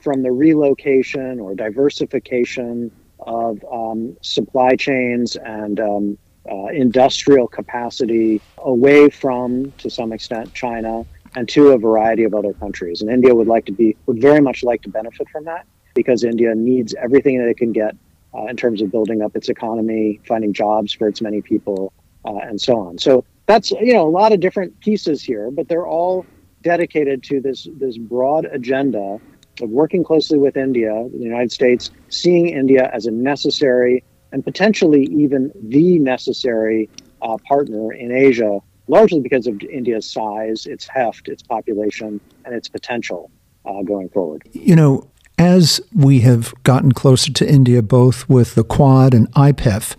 [0.00, 2.90] from the relocation or diversification
[3.26, 6.18] of um, supply chains and um,
[6.50, 11.04] uh, industrial capacity away from, to some extent, China
[11.34, 13.00] and to a variety of other countries.
[13.00, 16.24] And India would like to be, would very much like to benefit from that because
[16.24, 17.96] India needs everything that it can get
[18.34, 21.92] uh, in terms of building up its economy, finding jobs for its many people,
[22.24, 22.98] uh, and so on.
[22.98, 26.24] So that's you know a lot of different pieces here, but they're all
[26.62, 29.20] dedicated to this this broad agenda
[29.60, 35.04] of working closely with India, the United States, seeing India as a necessary and potentially
[35.04, 36.88] even the necessary
[37.20, 42.68] uh, partner in Asia, largely because of India's size, its heft, its population, and its
[42.68, 43.30] potential
[43.66, 44.42] uh, going forward.
[44.52, 49.96] You know, as we have gotten closer to India, both with the Quad and IPEF,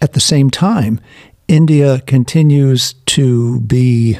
[0.00, 1.00] at the same time,
[1.48, 4.18] India continues to be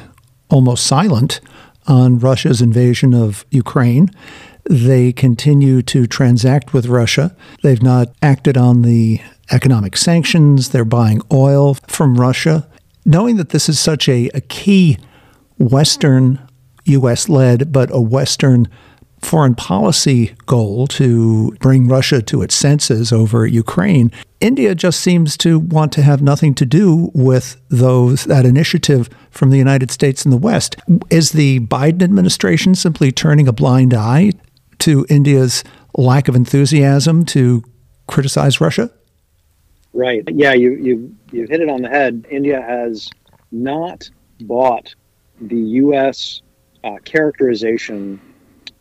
[0.49, 1.40] almost silent
[1.87, 4.11] on Russia's invasion of Ukraine.
[4.69, 7.35] They continue to transact with Russia.
[7.63, 9.21] They've not acted on the
[9.53, 10.71] economic sanctions.
[10.71, 12.67] They're buying oil from Russia.
[13.05, 14.99] Knowing that this is such a, a key
[15.59, 16.41] Western,
[16.85, 17.29] U.S.
[17.29, 18.69] led, but a Western
[19.23, 25.59] foreign policy goal to bring Russia to its senses over Ukraine, India just seems to
[25.59, 30.33] want to have nothing to do with those that initiative from the United States and
[30.33, 30.77] the West.
[31.11, 34.33] Is the Biden administration simply turning a blind eye
[34.81, 35.65] to India's
[35.97, 37.62] lack of enthusiasm to
[38.07, 38.91] criticize Russia?
[39.93, 40.23] Right.
[40.29, 42.27] Yeah, you you you hit it on the head.
[42.31, 43.09] India has
[43.51, 44.11] not
[44.43, 44.95] bought
[45.41, 46.43] the U.S.
[46.85, 48.21] Uh, characterization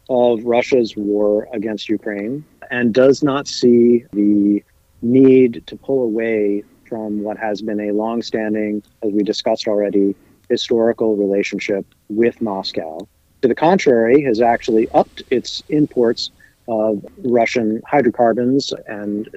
[0.10, 4.64] of Russia's war against Ukraine and does not see the
[5.02, 10.16] need to pull away from what has been a long-standing, as we discussed already,
[10.50, 13.08] historical relationship with Moscow.
[13.46, 16.32] To the contrary, has actually upped its imports
[16.68, 19.30] of Russian hydrocarbons and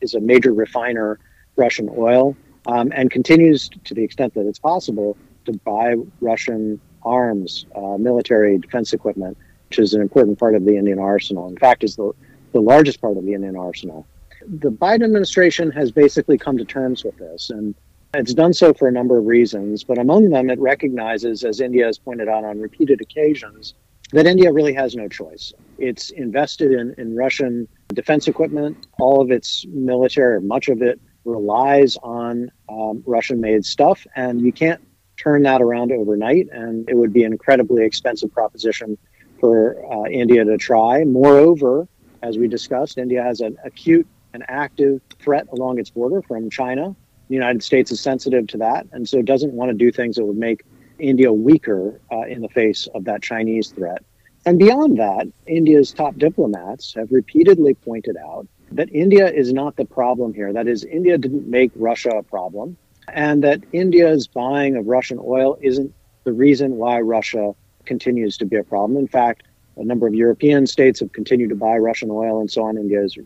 [0.00, 1.18] is a major refiner
[1.54, 7.66] Russian oil um, and continues to the extent that it's possible to buy Russian arms,
[7.76, 9.36] uh, military defense equipment,
[9.68, 11.46] which is an important part of the Indian arsenal.
[11.46, 12.12] In fact, is the,
[12.52, 14.06] the largest part of the Indian arsenal.
[14.40, 17.74] The Biden administration has basically come to terms with this, and
[18.14, 19.84] it's done so for a number of reasons.
[19.84, 23.74] But among them, it recognizes, as India has pointed out on repeated occasions,
[24.12, 25.52] that India really has no choice.
[25.78, 28.86] It's invested in, in Russian defense equipment.
[28.98, 34.52] All of its military, much of it, relies on um, Russian made stuff, and you
[34.52, 34.80] can't
[35.16, 36.48] turn that around overnight.
[36.52, 38.98] And it would be an incredibly expensive proposition
[39.40, 41.04] for uh, India to try.
[41.04, 41.88] Moreover,
[42.22, 46.94] as we discussed, India has an acute and active threat along its border from China.
[47.34, 50.24] The United States is sensitive to that, and so doesn't want to do things that
[50.24, 50.62] would make
[51.00, 54.04] India weaker uh, in the face of that Chinese threat.
[54.46, 59.84] And beyond that, India's top diplomats have repeatedly pointed out that India is not the
[59.84, 60.52] problem here.
[60.52, 62.76] That is, India didn't make Russia a problem,
[63.12, 65.92] and that India's buying of Russian oil isn't
[66.22, 67.52] the reason why Russia
[67.84, 68.96] continues to be a problem.
[68.96, 69.42] In fact,
[69.76, 72.76] a number of European states have continued to buy Russian oil and so on.
[72.76, 73.18] India has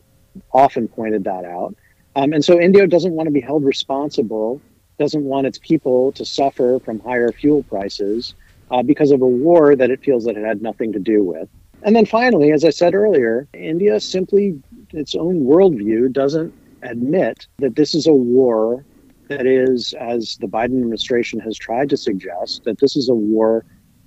[0.55, 1.75] often pointed that out.
[2.19, 4.61] Um, and so India doesn't want to be held responsible,
[4.99, 8.35] doesn't want its people to suffer from higher fuel prices
[8.73, 11.49] uh, because of a war that it feels that it had nothing to do with.
[11.85, 14.61] And then finally, as I said earlier, India simply,
[14.93, 16.53] its own worldview doesn't
[16.83, 18.85] admit that this is a war
[19.29, 23.65] that is, as the Biden administration has tried to suggest, that this is a war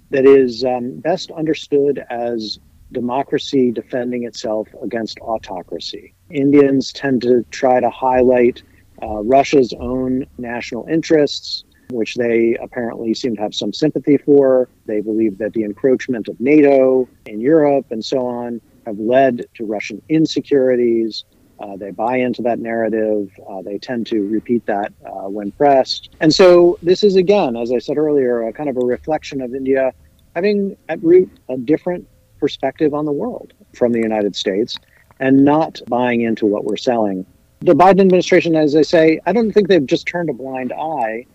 [0.10, 2.60] that is um, best understood as
[2.92, 6.14] democracy defending itself against autocracy.
[6.30, 8.64] Indians tend to try to highlight
[9.02, 14.70] uh, Russia's own national interests, which they apparently seem to have some sympathy for.
[14.86, 19.66] They believe that the encroachment of NATO in Europe and so on have led to
[19.66, 21.24] Russian insecurities.
[21.60, 23.32] Uh, they buy into that narrative.
[23.48, 26.10] Uh, they tend to repeat that uh, when pressed.
[26.20, 29.54] And so, this is again, as I said earlier, a kind of a reflection of
[29.54, 29.94] India
[30.36, 32.08] having at root a different
[32.42, 34.78] perspective on the world from the United States
[35.22, 37.26] and not buying into what we're selling.
[37.60, 41.28] The Biden administration, as I say, I don't think they've just turned a blind eye,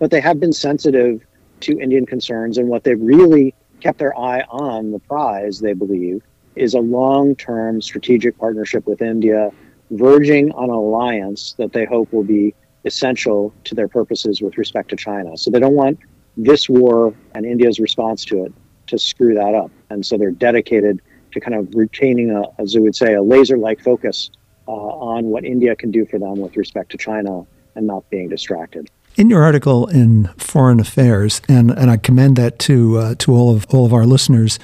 [0.00, 1.24] but they have been sensitive
[1.60, 2.58] to Indian concerns.
[2.58, 6.22] And what they've really kept their eye on, the prize, they believe,
[6.56, 9.50] is a long term strategic partnership with India,
[9.92, 14.90] verging on an alliance that they hope will be essential to their purposes with respect
[14.90, 15.36] to China.
[15.36, 16.00] So they don't want
[16.36, 18.52] this war and India's response to it
[18.88, 19.70] to screw that up.
[19.90, 21.00] And so they're dedicated
[21.32, 24.30] to kind of retaining, a, as we would say, a laser like focus
[24.68, 28.28] uh, on what India can do for them with respect to China and not being
[28.28, 28.90] distracted.
[29.16, 33.54] In your article in Foreign Affairs, and, and I commend that to uh, to all
[33.54, 34.58] of all of our listeners,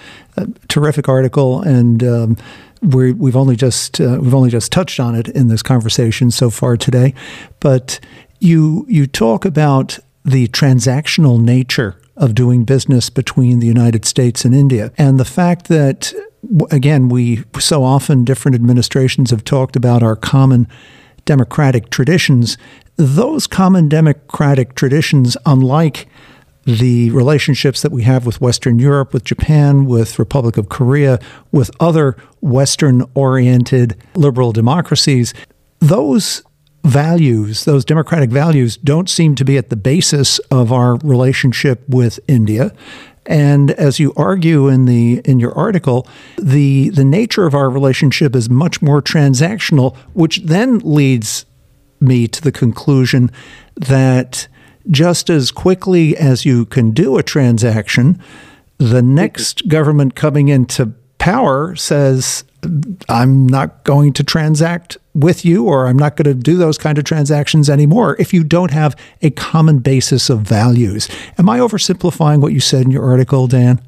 [0.69, 2.37] terrific article, and um,
[2.83, 6.51] we have only just uh, we've only just touched on it in this conversation so
[6.51, 7.15] far today,
[7.61, 7.99] but
[8.41, 14.55] you you talk about the transactional nature of doing business between the United States and
[14.55, 14.92] India.
[14.98, 16.12] And the fact that,
[16.70, 20.68] again, we so often, different administrations have talked about our common
[21.25, 22.59] democratic traditions.
[22.96, 26.09] Those common democratic traditions, unlike
[26.64, 31.18] the relationships that we have with Western Europe, with Japan, with Republic of Korea,
[31.51, 35.35] with other Western oriented liberal democracies,
[35.81, 36.42] those
[36.85, 42.18] values, those democratic values, don't seem to be at the basis of our relationship with
[42.27, 42.73] India.
[43.25, 48.35] And as you argue in the in your article, the the nature of our relationship
[48.35, 51.47] is much more transactional, which then leads
[52.01, 53.31] me to the conclusion
[53.77, 54.49] that
[54.90, 58.21] just as quickly as you can do a transaction,
[58.79, 62.42] the next government coming into power says,
[63.09, 66.98] I'm not going to transact with you or I'm not going to do those kind
[66.98, 71.09] of transactions anymore if you don't have a common basis of values.
[71.39, 73.80] Am I oversimplifying what you said in your article, Dan?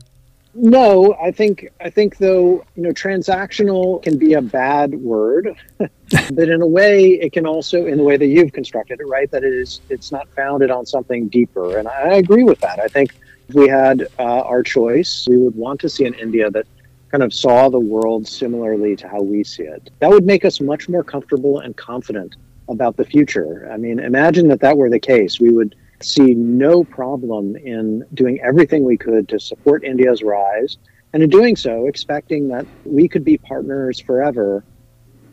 [0.57, 6.49] No, I think I think though, you know, transactional can be a bad word, but
[6.49, 9.29] in a way it can also in the way that you've constructed it, right?
[9.33, 11.77] That it is it's not founded on something deeper.
[11.77, 12.79] And I agree with that.
[12.79, 13.17] I think
[13.49, 16.67] if we had uh, our choice, we would want to see an India that
[17.15, 19.89] kind of saw the world similarly to how we see it.
[20.01, 22.35] That would make us much more comfortable and confident
[22.69, 23.71] about the future.
[23.73, 25.39] I mean, imagine that that were the case.
[25.39, 30.77] We would see no problem in doing everything we could to support India's rise
[31.15, 34.65] And in doing so, expecting that we could be partners forever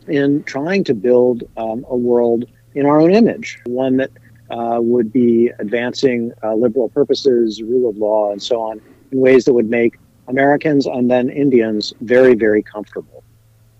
[0.06, 2.44] in trying to build um, a world
[2.76, 4.12] in our own image, one that
[4.50, 8.80] uh, would be advancing uh, liberal purposes, rule of law, and so on
[9.10, 9.96] in ways that would make
[10.28, 13.22] Americans and then Indians very, very comfortable.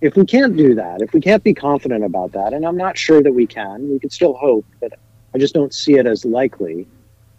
[0.00, 2.98] If we can't do that, if we can't be confident about that, and I'm not
[2.98, 4.98] sure that we can, we could still hope, but
[5.34, 6.86] I just don't see it as likely.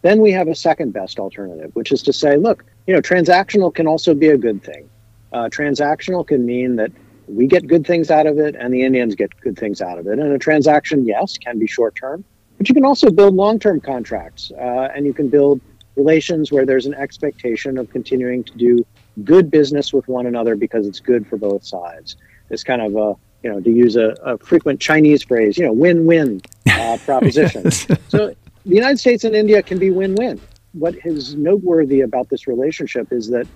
[0.02, 3.74] Then we have a second best alternative, which is to say, look, you know, transactional
[3.74, 4.90] can also be a good thing.
[5.32, 6.92] Uh, transactional can mean that
[7.28, 10.08] we get good things out of it and the Indians get good things out of
[10.08, 10.20] it.
[10.20, 12.24] And a transaction, yes, can be short term,
[12.58, 15.62] but you can also build long term contracts uh, and you can build
[15.96, 18.86] relations where there's an expectation of continuing to do
[19.24, 22.18] good business with one another because it's good for both sides.
[22.50, 25.74] It's kind of a, you know, to use a, a frequent Chinese phrase, you know,
[25.74, 27.70] win win uh, proposition.
[27.72, 28.34] so
[28.66, 30.40] the United States and India can be win win.
[30.74, 33.48] What is noteworthy about this relationship is that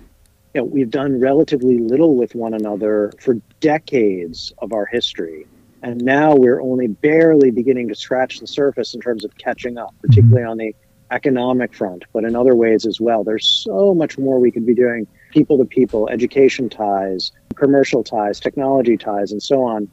[0.54, 5.46] you know, we've done relatively little with one another for decades of our history.
[5.82, 9.94] And now we're only barely beginning to scratch the surface in terms of catching up,
[10.00, 10.74] particularly on the
[11.10, 13.24] economic front, but in other ways as well.
[13.24, 18.40] There's so much more we could be doing people to people, education ties, commercial ties,
[18.40, 19.88] technology ties, and so on.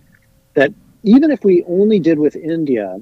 [0.54, 2.98] That even if we only did with India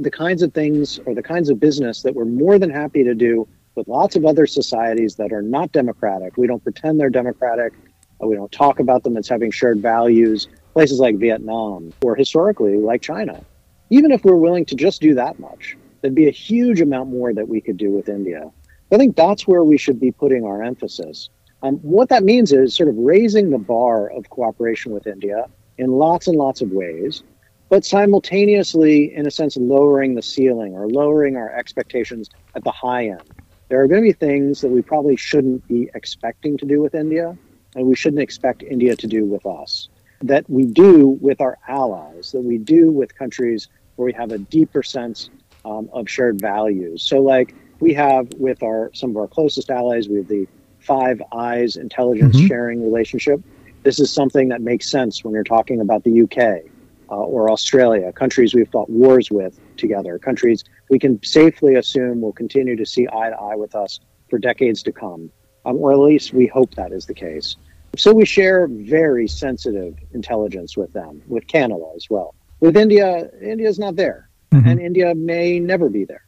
[0.00, 3.14] the kinds of things or the kinds of business that we're more than happy to
[3.14, 6.36] do with lots of other societies that are not democratic.
[6.38, 7.74] We don't pretend they're democratic.
[8.22, 10.48] Uh, we don't talk about them as having shared values.
[10.72, 13.44] Places like Vietnam or historically like China.
[13.90, 17.32] Even if we're willing to just do that much, there'd be a huge amount more
[17.32, 18.50] that we could do with India.
[18.92, 21.30] I think that's where we should be putting our emphasis.
[21.62, 25.46] Um, what that means is sort of raising the bar of cooperation with India
[25.78, 27.22] in lots and lots of ways,
[27.68, 33.08] but simultaneously, in a sense, lowering the ceiling or lowering our expectations at the high
[33.08, 33.22] end.
[33.68, 36.94] There are going to be things that we probably shouldn't be expecting to do with
[36.94, 37.36] India,
[37.76, 39.88] and we shouldn't expect India to do with us.
[40.22, 44.38] That we do with our allies, that we do with countries where we have a
[44.38, 45.30] deeper sense
[45.64, 47.02] um, of shared values.
[47.02, 50.46] So, like we have with our some of our closest allies, we have the
[50.80, 52.46] Five Eyes intelligence mm-hmm.
[52.46, 53.40] sharing relationship.
[53.82, 56.70] This is something that makes sense when you're talking about the UK
[57.10, 62.32] uh, or Australia, countries we've fought wars with together, countries we can safely assume will
[62.32, 65.30] continue to see eye to eye with us for decades to come,
[65.64, 67.56] um, or at least we hope that is the case.
[67.96, 72.34] So we share very sensitive intelligence with them, with Canada as well.
[72.60, 74.68] With India, India is not there, mm-hmm.
[74.68, 76.24] and India may never be there.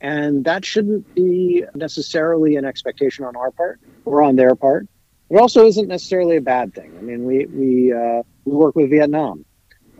[0.00, 4.88] And that shouldn't be necessarily an expectation on our part or on their part.
[5.28, 6.92] It also isn't necessarily a bad thing.
[6.98, 9.44] I mean, we we uh, we work with Vietnam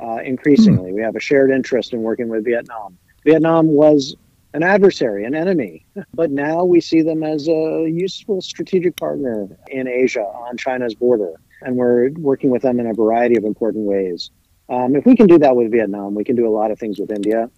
[0.02, 0.90] uh, increasingly.
[0.90, 0.94] Mm.
[0.94, 2.98] We have a shared interest in working with Vietnam.
[3.24, 4.16] Vietnam was
[4.54, 9.86] an adversary, an enemy, but now we see them as a useful strategic partner in
[9.86, 14.30] Asia on China's border, and we're working with them in a variety of important ways.
[14.70, 16.98] Um, if we can do that with Vietnam, we can do a lot of things
[16.98, 17.50] with India.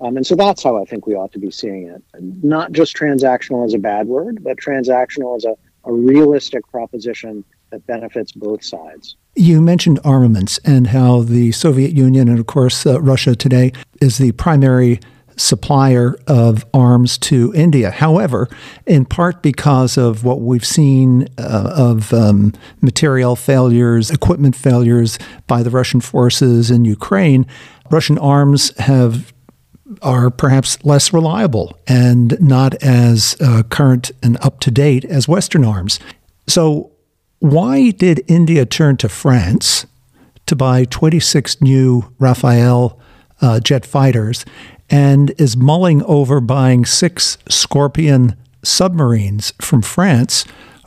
[0.00, 2.02] Um, and so that's how I think we ought to be seeing it.
[2.42, 7.86] Not just transactional as a bad word, but transactional as a, a realistic proposition that
[7.86, 9.16] benefits both sides.
[9.36, 14.18] You mentioned armaments and how the Soviet Union and, of course, uh, Russia today is
[14.18, 15.00] the primary
[15.40, 17.90] supplier of arms to India.
[17.90, 18.48] However,
[18.86, 25.62] in part because of what we've seen uh, of um, material failures, equipment failures by
[25.62, 27.46] the Russian forces in Ukraine,
[27.90, 29.32] Russian arms have
[30.02, 35.64] are perhaps less reliable and not as uh, current and up to date as Western
[35.64, 35.98] arms.
[36.46, 36.92] So,
[37.40, 39.86] why did India turn to France
[40.46, 42.98] to buy 26 new Rafale
[43.40, 44.44] uh, jet fighters
[44.90, 50.44] and is mulling over buying six Scorpène submarines from France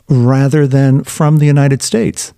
[0.08, 2.32] rather than from the United States?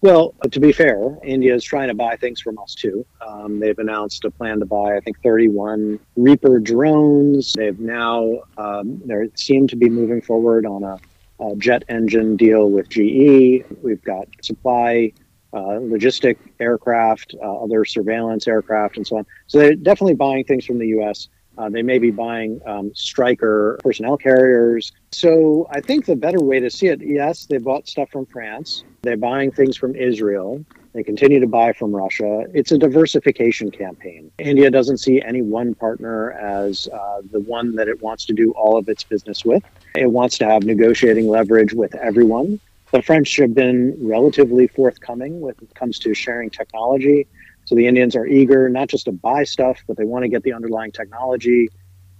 [0.00, 3.06] Well, to be fair, India is trying to buy things from us too.
[3.24, 7.52] Um, they've announced a plan to buy, I think, 31 Reaper drones.
[7.52, 10.98] They've now um, they seem to be moving forward on a
[11.38, 13.64] uh, jet engine deal with GE.
[13.82, 15.12] We've got supply,
[15.52, 19.26] uh, logistic aircraft, uh, other surveillance aircraft, and so on.
[19.46, 21.28] So they're definitely buying things from the U.S.
[21.58, 24.92] Uh, they may be buying um, Stryker personnel carriers.
[25.10, 28.84] So I think the better way to see it, yes, they bought stuff from France.
[29.02, 30.64] They're buying things from Israel.
[30.94, 32.44] They continue to buy from Russia.
[32.52, 34.30] It's a diversification campaign.
[34.38, 38.52] India doesn't see any one partner as uh, the one that it wants to do
[38.52, 39.62] all of its business with.
[39.94, 42.60] It wants to have negotiating leverage with everyone.
[42.92, 47.26] The French have been relatively forthcoming when it comes to sharing technology.
[47.64, 50.42] So the Indians are eager not just to buy stuff, but they want to get
[50.42, 51.70] the underlying technology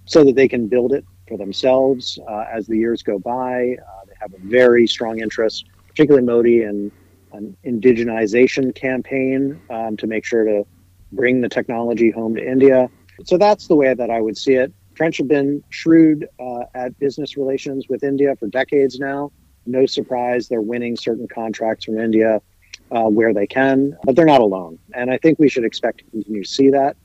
[0.05, 3.75] so that they can build it for themselves uh, as the years go by.
[3.79, 6.91] Uh, they have a very strong interest, particularly Modi, in
[7.33, 10.65] an indigenization campaign um, to make sure to
[11.11, 12.89] bring the technology home to India.
[13.25, 14.73] So that's the way that I would see it.
[14.95, 19.31] French have been shrewd uh, at business relations with India for decades now.
[19.65, 22.41] No surprise, they're winning certain contracts from India
[22.91, 24.79] uh, where they can, but they're not alone.
[24.93, 26.95] And I think we should expect to continue to see that.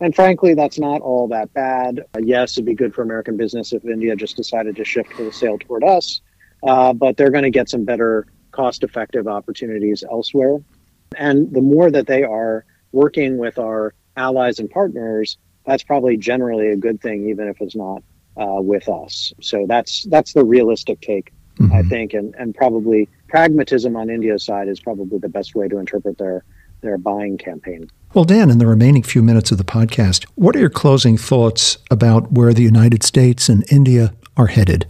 [0.00, 2.00] And frankly, that's not all that bad.
[2.14, 5.32] Uh, yes, it'd be good for American business if India just decided to shift the
[5.32, 6.20] sale toward us,
[6.66, 10.58] uh, but they're going to get some better cost effective opportunities elsewhere.
[11.16, 16.68] And the more that they are working with our allies and partners, that's probably generally
[16.68, 18.02] a good thing, even if it's not
[18.36, 19.32] uh, with us.
[19.40, 21.72] So that's that's the realistic take, mm-hmm.
[21.72, 25.78] I think, and and probably pragmatism on India's side is probably the best way to
[25.78, 26.44] interpret their
[26.82, 27.90] their buying campaign.
[28.14, 31.78] Well, Dan, in the remaining few minutes of the podcast, what are your closing thoughts
[31.90, 34.86] about where the United States and India are headed?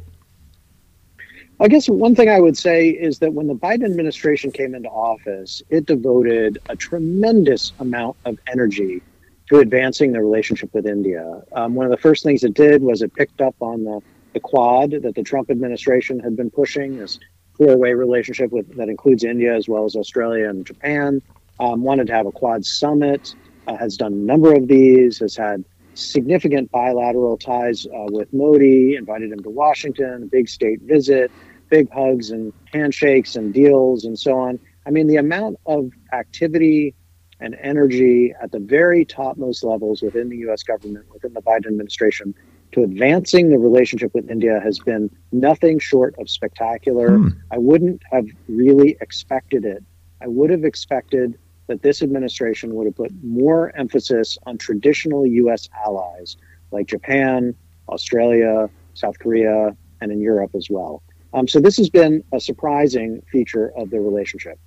[1.59, 4.91] I guess one thing I would say is that when the Biden administration came into
[4.91, 9.01] office, it devoted a tremendous amount of energy
[9.49, 11.43] to advancing the relationship with India.
[11.53, 14.03] Um, one of the first things it did was it picked up on the,
[14.37, 17.19] the Quad that the Trump administration had been pushing, this
[17.57, 21.23] four-way relationship with that includes India as well as Australia and Japan.
[21.59, 23.35] Um, wanted to have a Quad summit,
[23.67, 25.65] uh, has done a number of these, has had
[25.95, 31.33] significant bilateral ties uh, with Modi, invited him to Washington, a big state visit,
[31.71, 34.59] big hugs and handshakes and deals and so on.
[34.87, 36.95] I mean, the amount of activity
[37.41, 42.35] and energy at the very topmost levels within the US government, within the Biden administration,
[42.77, 47.17] to advancing the relationship with India has been nothing short of spectacular.
[47.17, 47.29] Hmm.
[47.51, 49.83] I wouldn't have really expected it.
[50.21, 55.71] I would have expected that this administration would have put more emphasis on traditional US
[55.87, 56.37] allies
[56.71, 57.55] like Japan,
[57.89, 61.03] Australia, South Korea, and in Europe as well.
[61.33, 64.59] Um, so this has been a surprising feature of the relationship.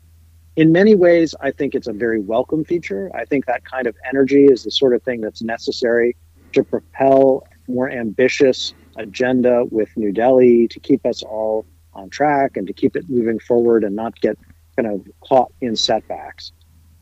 [0.55, 3.11] In many ways, I think it's a very welcome feature.
[3.13, 6.17] I think that kind of energy is the sort of thing that's necessary
[6.53, 12.67] to propel more ambitious agenda with New Delhi to keep us all on track and
[12.67, 14.37] to keep it moving forward and not get
[14.75, 16.51] kind of caught in setbacks.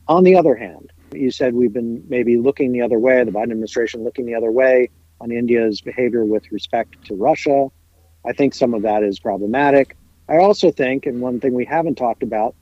[0.08, 3.44] On the other hand, you said we've been maybe looking the other way, the Biden
[3.44, 4.90] administration looking the other way
[5.20, 7.68] on India's behavior with respect to Russia.
[8.26, 9.96] I think some of that is problematic.
[10.30, 12.56] I also think, and one thing we haven't talked about,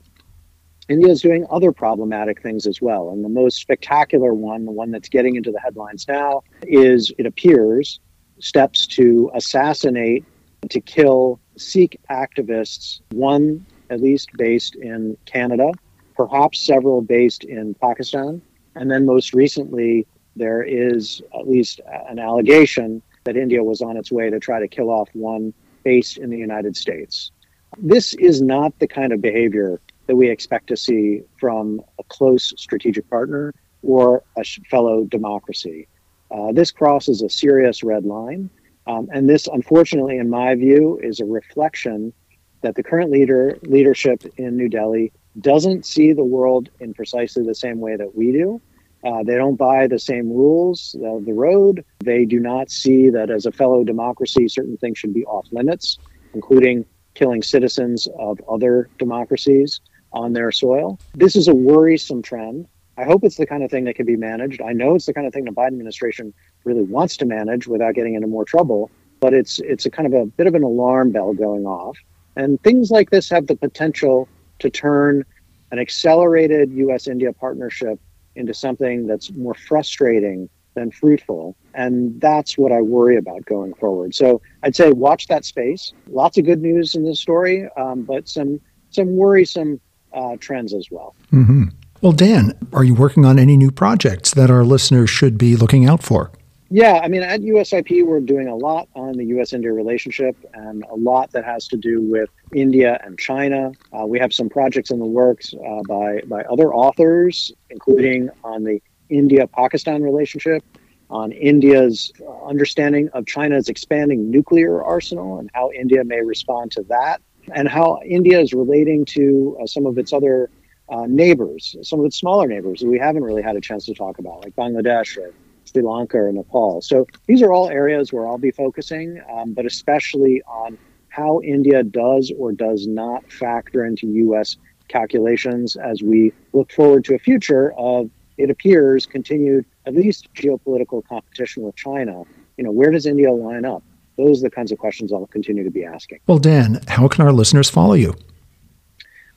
[0.87, 3.09] India is doing other problematic things as well.
[3.09, 7.25] And the most spectacular one, the one that's getting into the headlines now, is it
[7.25, 7.99] appears
[8.39, 10.25] steps to assassinate,
[10.69, 15.71] to kill Sikh activists, one at least based in Canada,
[16.15, 18.41] perhaps several based in Pakistan.
[18.75, 20.05] And then most recently,
[20.35, 21.79] there is at least
[22.09, 26.17] an allegation that India was on its way to try to kill off one based
[26.17, 27.31] in the United States.
[27.77, 32.53] This is not the kind of behavior that we expect to see from a close
[32.57, 35.87] strategic partner or a fellow democracy.
[36.31, 38.49] Uh, this crosses a serious red line.
[38.87, 42.13] Um, and this, unfortunately, in my view, is a reflection
[42.61, 47.55] that the current leader leadership in New Delhi doesn't see the world in precisely the
[47.55, 48.61] same way that we do.
[49.03, 51.85] Uh, they don't buy the same rules of the road.
[52.03, 55.99] They do not see that as a fellow democracy, certain things should be off limits,
[56.33, 59.79] including killing citizens of other democracies
[60.15, 60.97] on their soil.
[61.13, 62.67] This is a worrisome trend.
[62.97, 64.61] I hope it's the kind of thing that can be managed.
[64.61, 67.93] I know it's the kind of thing the Biden administration really wants to manage without
[67.93, 68.89] getting into more trouble,
[69.19, 71.97] but it's it's a kind of a bit of an alarm bell going off.
[72.37, 75.25] And things like this have the potential to turn
[75.71, 77.99] an accelerated US India partnership
[78.35, 81.55] into something that's more frustrating than fruitful.
[81.73, 84.15] And that's what I worry about going forward.
[84.15, 85.93] So I'd say watch that space.
[86.07, 88.61] Lots of good news in this story, um, but some
[88.91, 89.81] some worrisome
[90.15, 91.15] uh, trends as well.
[91.31, 91.65] Mm-hmm.
[92.01, 95.87] Well, Dan, are you working on any new projects that our listeners should be looking
[95.87, 96.31] out for?
[96.69, 100.83] Yeah, I mean, at USIP, we're doing a lot on the US India relationship and
[100.89, 103.71] a lot that has to do with India and China.
[103.97, 108.63] Uh, we have some projects in the works uh, by, by other authors, including on
[108.63, 110.63] the India Pakistan relationship,
[111.09, 112.11] on India's
[112.47, 117.21] understanding of China's expanding nuclear arsenal and how India may respond to that,
[117.53, 120.49] and how India is relating to uh, some of its other
[120.89, 123.93] uh, neighbors, some of its smaller neighbors that we haven't really had a chance to
[123.93, 125.31] talk about, like Bangladesh or
[125.65, 126.81] Sri Lanka or Nepal.
[126.81, 130.77] So these are all areas where I'll be focusing, um, but especially on
[131.09, 134.57] how India does or does not factor into U.S.
[134.89, 141.05] calculations as we look forward to a future of, it appears, continued at least geopolitical
[141.07, 142.23] competition with China.
[142.57, 143.81] You know, where does India line up?
[144.17, 146.19] Those are the kinds of questions I'll continue to be asking.
[146.27, 148.15] Well, Dan, how can our listeners follow you?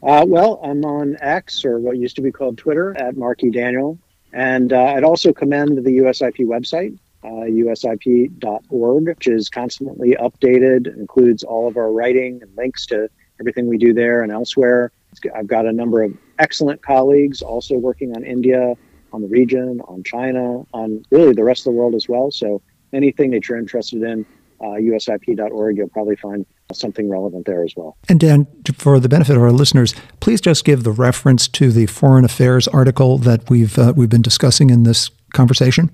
[0.03, 3.99] Uh, well, I'm on X or what used to be called Twitter at Markey Daniel.
[4.33, 11.43] And uh, I'd also commend the USIP website, uh, usip.org, which is constantly updated, includes
[11.43, 13.09] all of our writing and links to
[13.41, 14.93] everything we do there and elsewhere.
[15.35, 18.74] I've got a number of excellent colleagues also working on India,
[19.12, 22.31] on the region, on China, on really the rest of the world as well.
[22.31, 22.61] So
[22.93, 24.26] anything that you're interested in,
[24.61, 27.96] uh, usip.org, you'll probably find something relevant there as well.
[28.09, 31.86] And Dan, for the benefit of our listeners, please just give the reference to the
[31.86, 35.90] foreign affairs article that we've uh, we've been discussing in this conversation.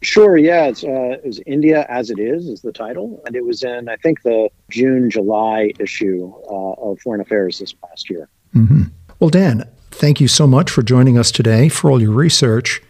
[0.00, 0.36] Sure.
[0.36, 3.62] Yeah, it's uh, it was India as it is is the title, and it was
[3.62, 8.28] in I think the June July issue uh, of Foreign Affairs this past year.
[8.54, 8.82] Mm-hmm.
[9.18, 12.80] Well, Dan, thank you so much for joining us today for all your research.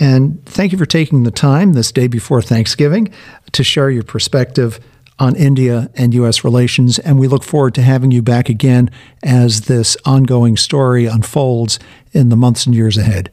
[0.00, 3.12] And thank you for taking the time this day before Thanksgiving
[3.52, 4.80] to share your perspective
[5.18, 6.42] on India and U.S.
[6.42, 6.98] relations.
[6.98, 8.90] And we look forward to having you back again
[9.22, 11.78] as this ongoing story unfolds
[12.12, 13.30] in the months and years ahead.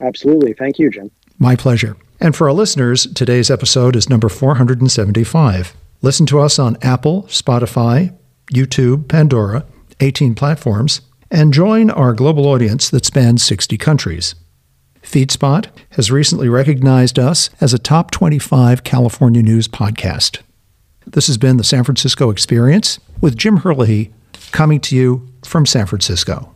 [0.00, 0.52] Absolutely.
[0.52, 1.10] Thank you, Jim.
[1.38, 1.96] My pleasure.
[2.20, 5.76] And for our listeners, today's episode is number 475.
[6.02, 8.14] Listen to us on Apple, Spotify,
[8.52, 9.64] YouTube, Pandora,
[10.00, 14.34] 18 platforms, and join our global audience that spans 60 countries.
[15.06, 20.40] FeedSpot has recently recognized us as a top 25 California news podcast.
[21.06, 24.12] This has been the San Francisco Experience with Jim Herlihy
[24.50, 26.55] coming to you from San Francisco.